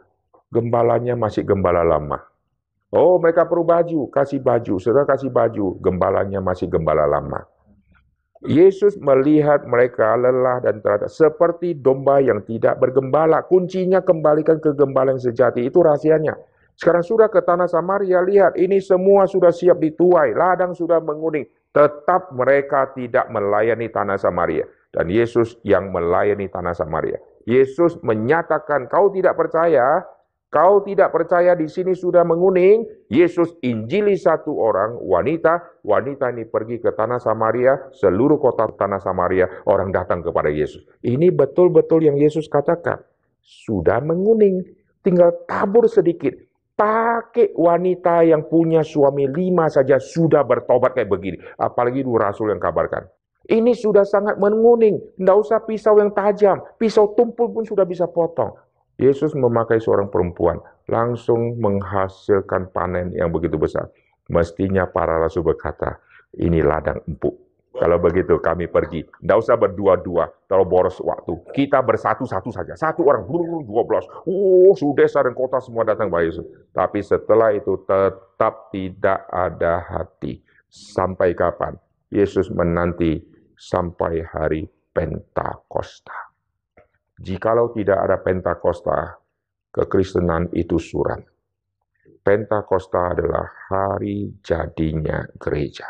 gembalanya 0.54 1.18
masih 1.18 1.42
gembala 1.42 1.82
lama. 1.82 2.22
Oh, 2.94 3.18
mereka 3.18 3.50
perlu 3.50 3.66
baju, 3.66 4.06
kasih 4.14 4.38
baju. 4.38 4.78
Setelah 4.78 5.10
kasih 5.10 5.34
baju, 5.34 5.82
gembalanya 5.82 6.38
masih 6.46 6.70
gembala 6.70 7.10
lama. 7.10 7.42
Yesus 8.44 9.00
melihat 9.00 9.64
mereka 9.64 10.20
lelah 10.20 10.60
dan 10.60 10.84
terada 10.84 11.08
seperti 11.08 11.80
domba 11.80 12.20
yang 12.20 12.44
tidak 12.44 12.76
bergembala. 12.76 13.40
Kuncinya 13.48 14.04
kembalikan 14.04 14.60
ke 14.60 14.76
gembala 14.76 15.16
yang 15.16 15.24
sejati. 15.24 15.64
Itu 15.64 15.80
rahasianya. 15.80 16.36
Sekarang 16.76 17.06
sudah 17.06 17.30
ke 17.30 17.40
tanah 17.40 17.70
Samaria, 17.70 18.20
lihat 18.20 18.58
ini 18.60 18.82
semua 18.82 19.30
sudah 19.30 19.54
siap 19.54 19.78
dituai, 19.80 20.34
ladang 20.34 20.74
sudah 20.74 21.00
menguning. 21.00 21.46
Tetap 21.72 22.34
mereka 22.34 22.92
tidak 22.92 23.30
melayani 23.30 23.88
tanah 23.88 24.18
Samaria. 24.20 24.68
Dan 24.94 25.10
Yesus 25.10 25.58
yang 25.66 25.90
melayani 25.90 26.50
tanah 26.50 26.76
Samaria. 26.76 27.18
Yesus 27.48 27.98
menyatakan, 28.04 28.92
kau 28.92 29.10
tidak 29.10 29.40
percaya, 29.40 30.06
Kau 30.54 30.86
tidak 30.86 31.10
percaya 31.10 31.58
di 31.58 31.66
sini 31.66 31.98
sudah 31.98 32.22
menguning, 32.22 32.86
Yesus 33.10 33.58
injili 33.66 34.14
satu 34.14 34.54
orang 34.54 35.02
wanita, 35.02 35.82
wanita 35.82 36.30
ini 36.30 36.46
pergi 36.46 36.78
ke 36.78 36.94
tanah 36.94 37.18
Samaria, 37.18 37.90
seluruh 37.90 38.38
kota 38.38 38.70
tanah 38.70 39.02
Samaria, 39.02 39.50
orang 39.66 39.90
datang 39.90 40.22
kepada 40.22 40.54
Yesus. 40.54 40.86
Ini 41.02 41.34
betul-betul 41.34 42.06
yang 42.06 42.22
Yesus 42.22 42.46
katakan. 42.46 43.02
Sudah 43.42 43.98
menguning, 44.06 44.62
tinggal 45.02 45.34
tabur 45.50 45.90
sedikit. 45.90 46.38
Pakai 46.78 47.58
wanita 47.58 48.22
yang 48.22 48.46
punya 48.46 48.86
suami 48.86 49.26
lima 49.26 49.74
saja 49.74 49.98
sudah 49.98 50.46
bertobat 50.46 50.94
kayak 50.94 51.10
begini. 51.10 51.38
Apalagi 51.58 52.06
dua 52.06 52.30
rasul 52.30 52.54
yang 52.54 52.62
kabarkan. 52.62 53.10
Ini 53.50 53.74
sudah 53.74 54.06
sangat 54.06 54.38
menguning. 54.38 55.02
Tidak 55.18 55.38
usah 55.38 55.66
pisau 55.66 55.98
yang 55.98 56.14
tajam. 56.14 56.62
Pisau 56.78 57.18
tumpul 57.18 57.50
pun 57.50 57.66
sudah 57.66 57.90
bisa 57.90 58.06
potong. 58.06 58.54
Yesus 59.02 59.34
memakai 59.34 59.82
seorang 59.82 60.08
perempuan, 60.14 60.62
langsung 60.86 61.58
menghasilkan 61.58 62.70
panen 62.70 63.10
yang 63.14 63.34
begitu 63.34 63.58
besar. 63.58 63.90
Mestinya 64.30 64.86
para 64.88 65.18
rasul 65.20 65.44
berkata, 65.44 66.00
ini 66.38 66.62
ladang 66.62 67.02
empuk. 67.10 67.44
Kalau 67.74 67.98
begitu 67.98 68.38
kami 68.38 68.70
pergi. 68.70 69.02
Tidak 69.02 69.34
usah 69.34 69.58
berdua-dua, 69.58 70.30
terlalu 70.46 70.66
boros 70.70 71.02
waktu. 71.02 71.34
Kita 71.58 71.82
bersatu-satu 71.82 72.54
saja. 72.54 72.78
Satu 72.78 73.02
orang, 73.02 73.26
dua 73.66 73.82
belas. 73.82 74.06
Oh, 74.30 74.78
sudah 74.78 75.10
dan 75.10 75.34
kota 75.34 75.58
semua 75.58 75.82
datang 75.82 76.14
kepada 76.14 76.22
Yesus. 76.30 76.46
Tapi 76.70 77.02
setelah 77.02 77.50
itu 77.50 77.82
tetap 77.82 78.70
tidak 78.70 79.26
ada 79.26 79.82
hati. 79.90 80.38
Sampai 80.70 81.34
kapan? 81.34 81.74
Yesus 82.14 82.54
menanti 82.54 83.26
sampai 83.58 84.22
hari 84.22 84.70
Pentakosta. 84.94 86.33
Jikalau 87.24 87.72
tidak 87.72 88.04
ada 88.04 88.20
Pentakosta, 88.20 89.16
kekristenan 89.72 90.52
itu 90.52 90.76
suram. 90.76 91.24
Pentakosta 92.20 93.16
adalah 93.16 93.48
hari 93.72 94.44
jadinya 94.44 95.24
gereja. 95.40 95.88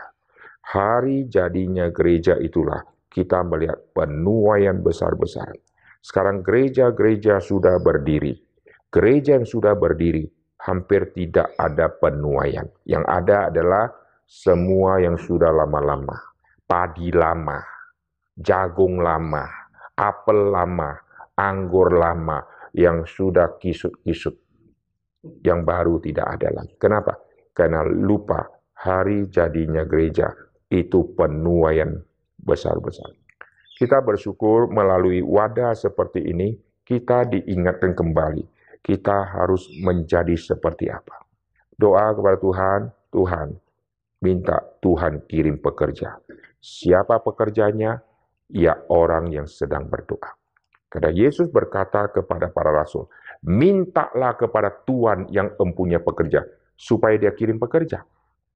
Hari 0.62 1.26
jadinya 1.26 1.90
gereja 1.90 2.38
itulah 2.38 2.86
kita 3.10 3.42
melihat 3.50 3.82
penuaian 3.98 4.78
besar-besar. 4.86 5.58
Sekarang 6.06 6.46
gereja-gereja 6.46 7.42
sudah 7.42 7.82
berdiri. 7.82 8.38
Gereja 8.94 9.34
yang 9.34 9.50
sudah 9.50 9.74
berdiri 9.74 10.30
hampir 10.70 11.18
tidak 11.18 11.58
ada 11.58 11.90
penuaian. 11.90 12.70
Yang 12.86 13.06
ada 13.10 13.38
adalah 13.50 13.86
semua 14.30 15.02
yang 15.02 15.18
sudah 15.18 15.50
lama-lama. 15.50 16.14
Padi 16.62 17.10
lama, 17.10 17.58
jagung 18.38 19.02
lama, 19.02 19.46
apel 19.98 20.50
lama, 20.50 21.03
anggur 21.38 21.94
lama 21.94 22.42
yang 22.74 23.06
sudah 23.06 23.58
kisut-kisut, 23.58 24.36
yang 25.46 25.62
baru 25.66 26.02
tidak 26.02 26.28
ada 26.40 26.50
lagi. 26.64 26.74
Kenapa? 26.78 27.18
Karena 27.54 27.86
lupa 27.86 28.50
hari 28.82 29.30
jadinya 29.30 29.86
gereja 29.86 30.34
itu 30.74 31.14
penuaian 31.14 32.02
besar-besar. 32.42 33.14
Kita 33.78 34.02
bersyukur 34.02 34.70
melalui 34.70 35.22
wadah 35.22 35.74
seperti 35.78 36.22
ini, 36.30 36.54
kita 36.86 37.30
diingatkan 37.30 37.94
kembali. 37.94 38.46
Kita 38.84 39.32
harus 39.38 39.72
menjadi 39.80 40.36
seperti 40.36 40.92
apa. 40.92 41.24
Doa 41.72 42.12
kepada 42.12 42.38
Tuhan, 42.38 42.82
Tuhan, 43.16 43.48
minta 44.20 44.60
Tuhan 44.84 45.24
kirim 45.24 45.58
pekerja. 45.64 46.20
Siapa 46.60 47.24
pekerjanya? 47.24 48.04
Ya 48.52 48.76
orang 48.92 49.32
yang 49.34 49.48
sedang 49.48 49.88
berdoa. 49.88 50.43
Karena 50.94 51.10
Yesus 51.10 51.50
berkata 51.50 52.06
kepada 52.14 52.54
para 52.54 52.70
rasul, 52.70 53.10
mintalah 53.42 54.38
kepada 54.38 54.70
Tuhan 54.86 55.26
yang 55.34 55.50
mempunyai 55.58 55.98
pekerja, 55.98 56.46
supaya 56.78 57.18
dia 57.18 57.34
kirim 57.34 57.58
pekerja. 57.58 58.06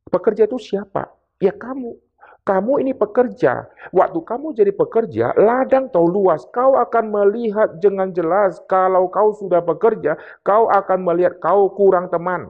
Pekerja 0.06 0.46
itu 0.46 0.62
siapa? 0.62 1.10
Ya 1.42 1.50
kamu. 1.50 1.98
Kamu 2.46 2.80
ini 2.80 2.94
pekerja. 2.94 3.68
Waktu 3.92 4.24
kamu 4.24 4.54
jadi 4.54 4.72
pekerja, 4.72 5.36
ladang 5.36 5.92
tahu 5.92 6.08
luas. 6.08 6.46
Kau 6.54 6.80
akan 6.80 7.12
melihat 7.12 7.82
dengan 7.82 8.14
jelas 8.14 8.62
kalau 8.72 9.10
kau 9.12 9.36
sudah 9.36 9.60
bekerja, 9.60 10.16
kau 10.46 10.70
akan 10.72 11.04
melihat 11.04 11.42
kau 11.44 11.74
kurang 11.74 12.08
teman. 12.08 12.48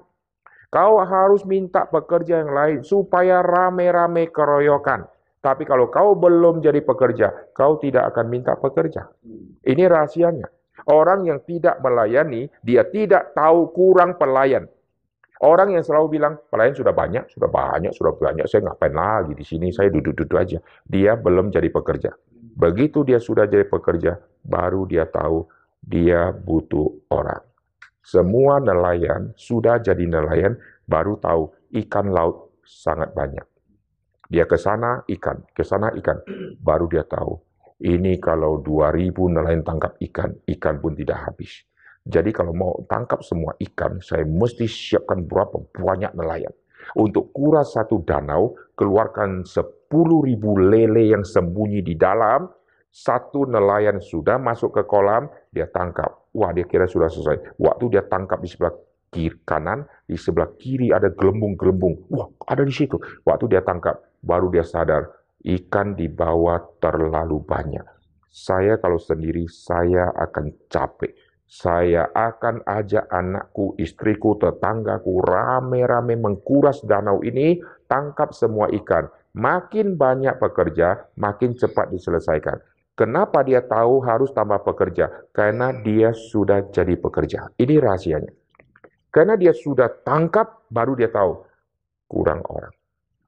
Kau 0.70 1.00
harus 1.00 1.48
minta 1.48 1.88
pekerja 1.88 2.44
yang 2.44 2.52
lain 2.52 2.80
supaya 2.84 3.40
rame-rame 3.40 4.30
keroyokan. 4.30 5.08
Tapi 5.38 5.64
kalau 5.70 5.88
kau 5.94 6.18
belum 6.18 6.60
jadi 6.66 6.82
pekerja, 6.82 7.54
kau 7.54 7.78
tidak 7.78 8.10
akan 8.14 8.26
minta 8.28 8.58
pekerja. 8.58 9.06
Ini 9.64 9.84
rahasianya. 9.86 10.50
Orang 10.88 11.26
yang 11.26 11.42
tidak 11.46 11.82
melayani, 11.82 12.50
dia 12.62 12.86
tidak 12.88 13.34
tahu 13.34 13.70
kurang 13.74 14.18
pelayan. 14.18 14.70
Orang 15.38 15.70
yang 15.70 15.86
selalu 15.86 16.18
bilang, 16.18 16.34
pelayan 16.50 16.74
sudah 16.74 16.94
banyak, 16.94 17.30
sudah 17.30 17.50
banyak, 17.50 17.94
sudah 17.94 18.14
banyak, 18.18 18.46
saya 18.50 18.66
ngapain 18.66 18.94
lagi 18.94 19.38
di 19.38 19.46
sini, 19.46 19.70
saya 19.70 19.94
duduk-duduk 19.94 20.34
aja. 20.34 20.58
Dia 20.82 21.14
belum 21.14 21.54
jadi 21.54 21.70
pekerja. 21.70 22.10
Begitu 22.58 23.06
dia 23.06 23.22
sudah 23.22 23.46
jadi 23.46 23.70
pekerja, 23.70 24.18
baru 24.42 24.90
dia 24.90 25.06
tahu 25.06 25.46
dia 25.78 26.34
butuh 26.34 26.90
orang. 27.14 27.46
Semua 28.02 28.58
nelayan 28.58 29.36
sudah 29.38 29.78
jadi 29.78 30.02
nelayan, 30.10 30.58
baru 30.90 31.22
tahu 31.22 31.54
ikan 31.86 32.10
laut 32.10 32.58
sangat 32.66 33.14
banyak. 33.14 33.57
Dia 34.28 34.44
ke 34.44 34.60
sana 34.60 35.04
ikan, 35.08 35.44
ke 35.56 35.64
sana 35.64 35.92
ikan, 35.96 36.20
baru 36.68 36.92
dia 36.92 37.08
tahu. 37.08 37.40
Ini 37.78 38.18
kalau 38.18 38.60
2000 38.60 39.14
nelayan 39.14 39.62
tangkap 39.62 39.96
ikan, 40.02 40.34
ikan 40.50 40.82
pun 40.82 40.98
tidak 40.98 41.30
habis. 41.30 41.62
Jadi 42.08 42.32
kalau 42.32 42.56
mau 42.56 42.74
tangkap 42.88 43.20
semua 43.22 43.54
ikan, 43.60 44.00
saya 44.00 44.24
mesti 44.24 44.66
siapkan 44.66 45.28
berapa 45.28 45.60
banyak 45.76 46.16
nelayan. 46.16 46.56
Untuk 46.96 47.36
kuras 47.36 47.76
satu 47.76 48.00
danau, 48.08 48.56
keluarkan 48.80 49.44
10.000 49.44 49.92
lele 50.72 51.12
yang 51.12 51.28
sembunyi 51.28 51.84
di 51.84 52.00
dalam, 52.00 52.48
satu 52.88 53.44
nelayan 53.46 54.00
sudah 54.00 54.40
masuk 54.40 54.80
ke 54.80 54.84
kolam, 54.88 55.28
dia 55.52 55.68
tangkap. 55.68 56.32
Wah, 56.32 56.56
dia 56.56 56.64
kira 56.64 56.88
sudah 56.88 57.12
selesai. 57.12 57.60
Waktu 57.60 57.92
dia 57.92 58.04
tangkap 58.08 58.40
di 58.40 58.50
sebelah 58.50 58.74
kiri 59.12 59.38
kanan, 59.44 59.84
di 60.08 60.16
sebelah 60.16 60.48
kiri 60.56 60.96
ada 60.96 61.12
gelembung-gelembung. 61.12 62.08
Wah, 62.10 62.32
ada 62.48 62.64
di 62.64 62.72
situ. 62.72 62.96
Waktu 63.28 63.52
dia 63.52 63.62
tangkap, 63.62 64.00
baru 64.28 64.52
dia 64.52 64.68
sadar, 64.68 65.08
ikan 65.40 65.96
di 65.96 66.12
bawah 66.12 66.60
terlalu 66.84 67.40
banyak. 67.40 67.88
Saya 68.28 68.76
kalau 68.78 69.00
sendiri, 69.00 69.48
saya 69.48 70.12
akan 70.12 70.68
capek 70.68 71.16
saya 71.48 72.12
akan 72.12 72.60
ajak 72.68 73.08
anakku, 73.08 73.72
istriku, 73.80 74.36
tetanggaku 74.36 75.24
rame-rame 75.24 76.20
mengkuras 76.20 76.84
danau 76.84 77.24
ini, 77.24 77.64
tangkap 77.88 78.36
semua 78.36 78.68
ikan. 78.76 79.08
Makin 79.32 79.96
banyak 79.96 80.36
pekerja, 80.44 81.08
makin 81.16 81.56
cepat 81.56 81.88
diselesaikan. 81.96 82.60
Kenapa 83.00 83.48
dia 83.48 83.64
tahu 83.64 84.04
harus 84.04 84.36
tambah 84.36 84.60
pekerja? 84.60 85.08
Karena 85.32 85.72
dia 85.72 86.12
sudah 86.12 86.68
jadi 86.68 87.00
pekerja. 87.00 87.48
Ini 87.56 87.80
rahasianya. 87.80 88.34
Karena 89.08 89.40
dia 89.40 89.56
sudah 89.56 89.88
tangkap, 90.04 90.68
baru 90.68 91.00
dia 91.00 91.08
tahu 91.08 91.48
kurang 92.12 92.44
orang. 92.44 92.76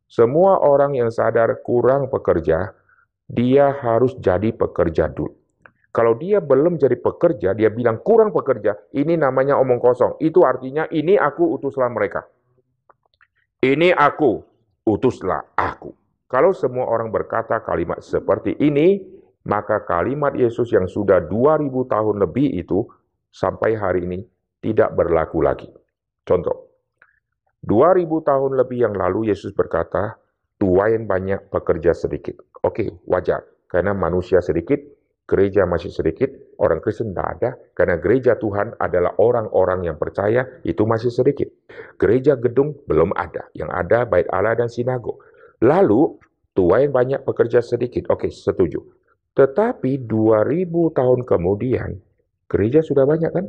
Semua 0.10 0.58
orang 0.58 0.98
yang 0.98 1.14
sadar 1.14 1.62
kurang 1.62 2.10
pekerja, 2.10 2.74
dia 3.30 3.66
harus 3.78 4.18
jadi 4.18 4.50
pekerja 4.50 5.06
dulu. 5.06 5.38
Kalau 5.90 6.18
dia 6.18 6.38
belum 6.38 6.78
jadi 6.78 6.98
pekerja, 6.98 7.54
dia 7.58 7.70
bilang 7.74 8.02
kurang 8.02 8.30
pekerja, 8.30 8.78
ini 8.94 9.18
namanya 9.18 9.58
omong 9.58 9.82
kosong. 9.82 10.18
Itu 10.22 10.46
artinya 10.46 10.86
ini 10.90 11.18
aku 11.18 11.58
utuslah 11.58 11.90
mereka. 11.90 12.26
Ini 13.62 13.94
aku, 13.98 14.38
utuslah 14.86 15.58
aku. 15.58 15.94
Kalau 16.30 16.54
semua 16.54 16.86
orang 16.86 17.10
berkata 17.10 17.58
kalimat 17.66 18.06
seperti 18.06 18.54
ini, 18.62 19.02
maka 19.50 19.82
kalimat 19.82 20.38
Yesus 20.38 20.70
yang 20.70 20.86
sudah 20.86 21.26
2000 21.26 21.74
tahun 21.90 22.16
lebih 22.22 22.54
itu 22.54 22.86
sampai 23.34 23.74
hari 23.74 24.06
ini 24.06 24.20
tidak 24.62 24.94
berlaku 24.94 25.42
lagi. 25.42 25.70
Contoh, 26.22 26.69
2000 27.64 28.08
tahun 28.24 28.52
lebih 28.56 28.88
yang 28.88 28.96
lalu 28.96 29.32
Yesus 29.32 29.52
berkata, 29.52 30.16
tuain 30.60 31.04
banyak, 31.08 31.52
pekerja 31.52 31.92
sedikit. 31.92 32.40
Oke, 32.64 33.04
wajar. 33.08 33.44
Karena 33.68 33.92
manusia 33.96 34.40
sedikit, 34.40 34.80
gereja 35.30 35.70
masih 35.70 35.94
sedikit, 35.94 36.32
orang 36.58 36.82
Kristen 36.82 37.14
tidak 37.14 37.28
ada, 37.38 37.50
karena 37.78 37.96
gereja 38.02 38.34
Tuhan 38.42 38.74
adalah 38.82 39.14
orang-orang 39.22 39.86
yang 39.86 39.98
percaya, 40.02 40.42
itu 40.66 40.84
masih 40.90 41.14
sedikit. 41.14 41.48
Gereja 42.02 42.34
gedung 42.34 42.74
belum 42.90 43.14
ada, 43.14 43.46
yang 43.54 43.70
ada 43.70 44.10
bait 44.10 44.26
Allah 44.34 44.58
dan 44.58 44.72
sinagog. 44.74 45.22
Lalu, 45.62 46.18
tua 46.58 46.82
yang 46.82 46.96
banyak 46.96 47.22
pekerja 47.22 47.62
sedikit, 47.62 48.10
oke 48.10 48.32
setuju. 48.34 48.82
Tetapi 49.38 50.10
2000 50.10 50.98
tahun 50.98 51.20
kemudian, 51.24 51.90
gereja 52.50 52.82
sudah 52.82 53.06
banyak 53.06 53.30
kan? 53.30 53.46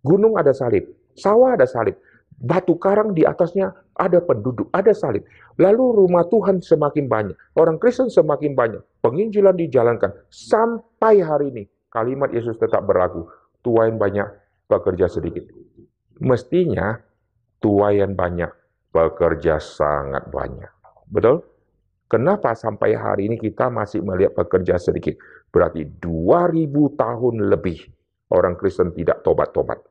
Gunung 0.00 0.40
ada 0.40 0.56
salib, 0.56 0.88
sawah 1.12 1.54
ada 1.54 1.68
salib, 1.68 2.00
batu 2.38 2.78
karang 2.78 3.12
di 3.12 3.26
atasnya 3.26 3.74
ada 3.98 4.22
penduduk, 4.22 4.70
ada 4.70 4.94
salib. 4.94 5.26
Lalu 5.58 6.06
rumah 6.06 6.22
Tuhan 6.30 6.62
semakin 6.62 7.10
banyak, 7.10 7.36
orang 7.58 7.82
Kristen 7.82 8.06
semakin 8.06 8.54
banyak, 8.54 8.82
penginjilan 9.02 9.58
dijalankan. 9.58 10.14
Sampai 10.30 11.18
hari 11.18 11.50
ini, 11.50 11.62
kalimat 11.90 12.30
Yesus 12.30 12.54
tetap 12.62 12.86
berlaku. 12.86 13.26
Tuain 13.66 13.98
banyak, 13.98 14.26
bekerja 14.70 15.10
sedikit. 15.10 15.50
Mestinya, 16.22 16.94
tuayan 17.58 18.14
banyak, 18.14 18.50
bekerja 18.94 19.58
sangat 19.58 20.30
banyak. 20.30 20.70
Betul? 21.10 21.42
Kenapa 22.08 22.56
sampai 22.56 22.96
hari 22.96 23.28
ini 23.28 23.36
kita 23.36 23.68
masih 23.68 24.00
melihat 24.00 24.32
pekerja 24.32 24.80
sedikit? 24.80 25.12
Berarti 25.52 25.84
2000 25.84 26.96
tahun 26.96 27.34
lebih 27.52 27.84
orang 28.32 28.56
Kristen 28.56 28.96
tidak 28.96 29.20
tobat-tobat. 29.20 29.84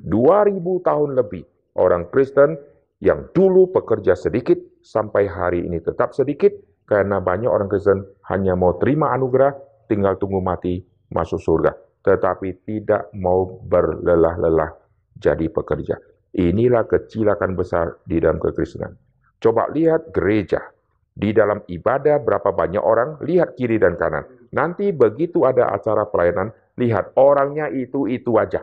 2000 0.00 0.56
tahun 0.80 1.10
lebih 1.20 1.44
orang 1.80 2.12
Kristen 2.12 2.60
yang 3.00 3.32
dulu 3.32 3.72
pekerja 3.72 4.12
sedikit 4.12 4.60
sampai 4.84 5.24
hari 5.24 5.64
ini 5.64 5.80
tetap 5.80 6.12
sedikit 6.12 6.52
karena 6.84 7.18
banyak 7.24 7.48
orang 7.48 7.72
Kristen 7.72 8.04
hanya 8.28 8.52
mau 8.52 8.76
terima 8.76 9.16
anugerah, 9.16 9.56
tinggal 9.88 10.20
tunggu 10.20 10.44
mati 10.44 10.84
masuk 11.08 11.40
surga, 11.40 11.72
tetapi 12.04 12.66
tidak 12.68 13.08
mau 13.16 13.46
berlelah-lelah 13.64 14.76
jadi 15.16 15.48
pekerja. 15.48 15.96
Inilah 16.30 16.86
kecilakan 16.86 17.58
besar 17.58 17.98
di 18.06 18.22
dalam 18.22 18.38
kekristenan. 18.38 18.94
Coba 19.40 19.66
lihat 19.72 20.14
gereja. 20.14 20.62
Di 21.10 21.34
dalam 21.34 21.66
ibadah 21.66 22.22
berapa 22.22 22.54
banyak 22.54 22.80
orang, 22.80 23.18
lihat 23.26 23.58
kiri 23.58 23.82
dan 23.82 23.98
kanan. 23.98 24.24
Nanti 24.54 24.94
begitu 24.94 25.42
ada 25.42 25.74
acara 25.74 26.06
pelayanan, 26.06 26.54
lihat 26.78 27.12
orangnya 27.18 27.66
itu-itu 27.66 28.38
aja. 28.38 28.62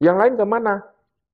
Yang 0.00 0.16
lain 0.16 0.34
ke 0.40 0.46
mana? 0.48 0.74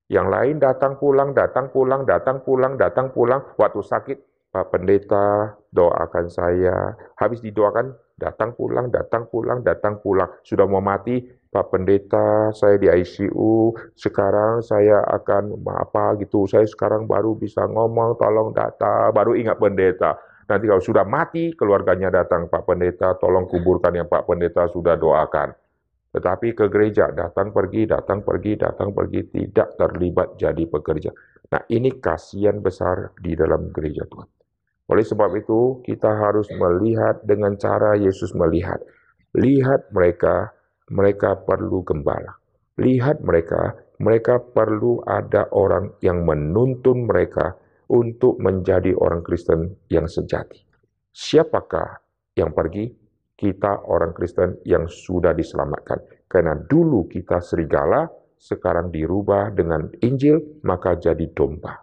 Yang 0.08 0.26
lain 0.32 0.56
datang 0.56 0.96
pulang, 0.96 1.36
datang 1.36 1.68
pulang, 1.68 2.08
datang 2.08 2.40
pulang, 2.40 2.80
datang 2.80 3.12
pulang. 3.12 3.44
Waktu 3.60 3.80
sakit, 3.84 4.18
Pak 4.48 4.72
Pendeta 4.72 5.52
doakan 5.68 6.32
saya. 6.32 6.96
Habis 7.20 7.44
didoakan, 7.44 7.92
datang 8.16 8.56
pulang, 8.56 8.88
datang 8.88 9.28
pulang, 9.28 9.60
datang 9.60 10.00
pulang. 10.00 10.32
Sudah 10.40 10.64
mau 10.64 10.80
mati, 10.80 11.20
Pak 11.52 11.68
Pendeta, 11.68 12.48
saya 12.56 12.80
di 12.80 12.88
ICU. 12.88 13.76
Sekarang 13.92 14.64
saya 14.64 15.04
akan 15.04 15.60
apa 15.76 16.16
gitu. 16.24 16.48
Saya 16.48 16.64
sekarang 16.64 17.04
baru 17.04 17.36
bisa 17.36 17.68
ngomong, 17.68 18.16
tolong 18.16 18.56
data, 18.56 19.12
baru 19.12 19.36
ingat 19.36 19.60
Pendeta. 19.60 20.16
Nanti 20.48 20.64
kalau 20.64 20.80
sudah 20.80 21.04
mati, 21.04 21.52
keluarganya 21.52 22.08
datang, 22.08 22.48
Pak 22.48 22.64
Pendeta, 22.64 23.12
tolong 23.20 23.44
kuburkan 23.44 23.92
yang 23.92 24.08
Pak 24.08 24.24
Pendeta 24.24 24.64
sudah 24.72 24.96
doakan. 24.96 25.67
Tetapi 26.08 26.56
ke 26.56 26.72
gereja 26.72 27.12
datang 27.12 27.52
pergi, 27.52 27.84
datang 27.84 28.24
pergi, 28.24 28.56
datang 28.56 28.96
pergi, 28.96 29.20
tidak 29.28 29.76
terlibat 29.76 30.40
jadi 30.40 30.64
pekerja. 30.64 31.10
Nah 31.52 31.62
ini 31.68 32.00
kasihan 32.00 32.60
besar 32.60 33.12
di 33.20 33.36
dalam 33.36 33.68
gereja 33.72 34.08
Tuhan. 34.08 34.28
Oleh 34.88 35.04
sebab 35.04 35.30
itu 35.36 35.84
kita 35.84 36.08
harus 36.08 36.48
melihat 36.56 37.20
dengan 37.20 37.60
cara 37.60 37.92
Yesus 38.00 38.32
melihat. 38.32 38.80
Lihat 39.36 39.92
mereka, 39.92 40.56
mereka 40.88 41.36
perlu 41.44 41.84
gembala. 41.84 42.40
Lihat 42.80 43.20
mereka, 43.20 43.76
mereka 44.00 44.40
perlu 44.40 45.04
ada 45.04 45.44
orang 45.52 45.92
yang 46.00 46.24
menuntun 46.24 47.04
mereka 47.04 47.52
untuk 47.92 48.40
menjadi 48.40 48.96
orang 48.96 49.20
Kristen 49.20 49.76
yang 49.92 50.08
sejati. 50.08 50.64
Siapakah 51.12 52.00
yang 52.36 52.56
pergi? 52.56 53.07
Kita 53.38 53.86
orang 53.86 54.10
Kristen 54.10 54.58
yang 54.66 54.90
sudah 54.90 55.30
diselamatkan. 55.30 56.26
Karena 56.26 56.58
dulu 56.58 57.06
kita 57.06 57.38
serigala, 57.38 58.10
sekarang 58.34 58.90
dirubah 58.90 59.54
dengan 59.54 59.86
Injil, 60.02 60.60
maka 60.66 60.98
jadi 60.98 61.30
domba. 61.30 61.78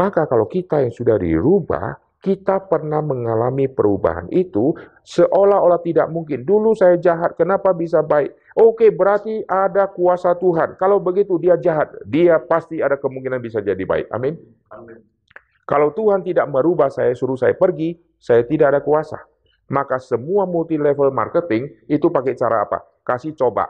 Maka 0.00 0.24
kalau 0.24 0.48
kita 0.48 0.80
yang 0.80 0.92
sudah 0.92 1.20
dirubah, 1.20 2.00
kita 2.20 2.64
pernah 2.66 3.04
mengalami 3.04 3.68
perubahan 3.68 4.26
itu 4.32 4.72
seolah-olah 5.04 5.78
tidak 5.84 6.08
mungkin. 6.10 6.42
Dulu 6.42 6.72
saya 6.72 6.96
jahat, 6.96 7.36
kenapa 7.36 7.70
bisa 7.76 8.00
baik? 8.00 8.34
Oke, 8.56 8.88
berarti 8.88 9.44
ada 9.46 9.86
kuasa 9.86 10.32
Tuhan. 10.34 10.80
Kalau 10.80 10.98
begitu 10.98 11.36
dia 11.36 11.54
jahat, 11.60 11.92
dia 12.08 12.40
pasti 12.40 12.80
ada 12.80 12.96
kemungkinan 12.96 13.38
bisa 13.38 13.60
jadi 13.60 13.78
baik. 13.78 14.08
Amin. 14.10 14.34
Amin. 14.72 15.04
Kalau 15.68 15.92
Tuhan 15.92 16.24
tidak 16.24 16.48
merubah 16.50 16.88
saya, 16.88 17.12
suruh 17.12 17.36
saya 17.38 17.52
pergi, 17.52 17.94
saya 18.16 18.42
tidak 18.42 18.74
ada 18.74 18.80
kuasa. 18.82 19.22
Maka 19.66 19.98
semua 19.98 20.46
multi 20.46 20.78
level 20.78 21.10
marketing 21.10 21.86
itu 21.90 22.06
pakai 22.06 22.38
cara 22.38 22.62
apa? 22.62 22.82
Kasih 23.02 23.34
coba. 23.34 23.66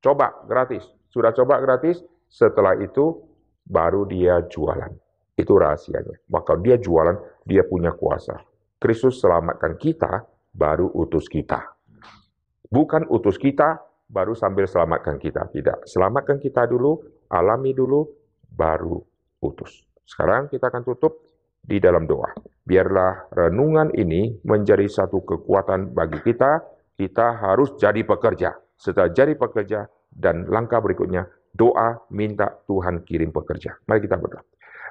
Coba 0.00 0.44
gratis. 0.44 0.84
Sudah 1.08 1.32
coba 1.32 1.60
gratis, 1.60 2.00
setelah 2.28 2.76
itu 2.76 3.24
baru 3.64 4.04
dia 4.04 4.44
jualan. 4.46 4.92
Itu 5.34 5.56
rahasianya. 5.56 6.28
Maka 6.28 6.54
dia 6.60 6.76
jualan, 6.76 7.16
dia 7.48 7.64
punya 7.64 7.96
kuasa. 7.96 8.36
Kristus 8.80 9.20
selamatkan 9.20 9.76
kita, 9.80 10.28
baru 10.52 10.88
utus 10.92 11.28
kita. 11.28 11.76
Bukan 12.68 13.08
utus 13.08 13.40
kita, 13.40 13.80
baru 14.06 14.36
sambil 14.36 14.68
selamatkan 14.68 15.16
kita. 15.16 15.48
Tidak. 15.48 15.88
Selamatkan 15.88 16.36
kita 16.36 16.68
dulu, 16.68 17.00
alami 17.32 17.72
dulu, 17.72 18.04
baru 18.52 19.00
utus. 19.40 19.84
Sekarang 20.04 20.50
kita 20.50 20.68
akan 20.68 20.82
tutup 20.84 21.29
di 21.60 21.78
dalam 21.78 22.08
doa. 22.08 22.32
Biarlah 22.64 23.32
renungan 23.34 23.92
ini 23.96 24.40
menjadi 24.44 24.86
satu 24.86 25.22
kekuatan 25.24 25.92
bagi 25.94 26.20
kita. 26.24 26.60
Kita 26.96 27.40
harus 27.40 27.74
jadi 27.80 28.04
pekerja. 28.04 28.52
Setelah 28.76 29.12
jadi 29.12 29.32
pekerja, 29.36 29.88
dan 30.10 30.44
langkah 30.50 30.82
berikutnya 30.82 31.24
doa 31.54 32.02
minta 32.10 32.60
Tuhan 32.66 33.06
kirim 33.06 33.32
pekerja. 33.32 33.78
Mari 33.86 34.04
kita 34.04 34.20
berdoa. 34.20 34.42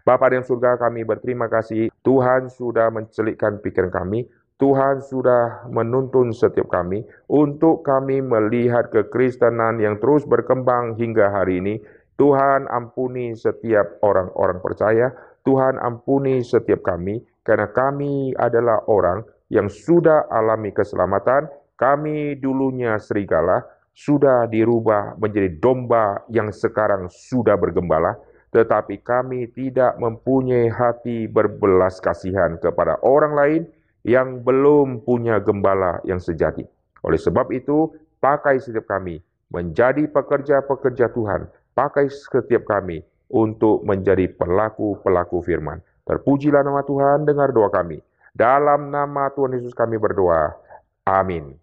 Bapa 0.08 0.32
yang 0.32 0.48
surga 0.48 0.80
kami 0.80 1.04
berterima 1.04 1.52
kasih 1.52 1.92
Tuhan 2.08 2.48
sudah 2.48 2.88
mencelikkan 2.88 3.60
pikiran 3.60 3.92
kami 3.92 4.26
Tuhan 4.60 5.00
sudah 5.00 5.72
menuntun 5.72 6.36
setiap 6.36 6.68
kami 6.68 7.08
untuk 7.32 7.88
kami 7.88 8.20
melihat 8.20 8.92
kekristenan 8.92 9.80
yang 9.80 10.04
terus 10.04 10.28
berkembang 10.28 11.00
hingga 11.00 11.32
hari 11.32 11.64
ini. 11.64 11.80
Tuhan 12.20 12.68
ampuni 12.68 13.32
setiap 13.40 14.04
orang-orang 14.04 14.60
percaya, 14.60 15.16
Tuhan 15.50 15.82
ampuni 15.82 16.46
setiap 16.46 16.86
kami, 16.86 17.26
karena 17.42 17.66
kami 17.74 18.38
adalah 18.38 18.86
orang 18.86 19.26
yang 19.50 19.66
sudah 19.66 20.30
alami 20.30 20.70
keselamatan, 20.70 21.50
kami 21.74 22.38
dulunya 22.38 23.02
serigala, 23.02 23.66
sudah 23.98 24.46
dirubah 24.46 25.18
menjadi 25.18 25.58
domba 25.58 26.22
yang 26.30 26.54
sekarang 26.54 27.10
sudah 27.10 27.58
bergembala, 27.58 28.14
tetapi 28.54 29.02
kami 29.02 29.50
tidak 29.50 29.98
mempunyai 29.98 30.70
hati 30.70 31.26
berbelas 31.26 31.98
kasihan 31.98 32.62
kepada 32.62 33.02
orang 33.02 33.34
lain 33.34 33.62
yang 34.06 34.46
belum 34.46 35.02
punya 35.02 35.42
gembala 35.42 35.98
yang 36.06 36.22
sejati. 36.22 36.62
Oleh 37.02 37.18
sebab 37.18 37.50
itu, 37.50 37.90
pakai 38.22 38.62
setiap 38.62 38.86
kami 38.86 39.18
menjadi 39.50 40.06
pekerja-pekerja 40.14 41.10
Tuhan, 41.10 41.50
pakai 41.74 42.06
setiap 42.14 42.70
kami 42.70 43.02
untuk 43.30 43.86
menjadi 43.86 44.26
pelaku-pelaku 44.34 45.46
firman. 45.46 45.80
Terpujilah 46.06 46.66
nama 46.66 46.82
Tuhan, 46.82 47.26
dengar 47.30 47.54
doa 47.54 47.70
kami. 47.70 48.02
Dalam 48.34 48.90
nama 48.90 49.30
Tuhan 49.34 49.58
Yesus 49.58 49.78
kami 49.78 50.02
berdoa. 50.02 50.58
Amin. 51.06 51.54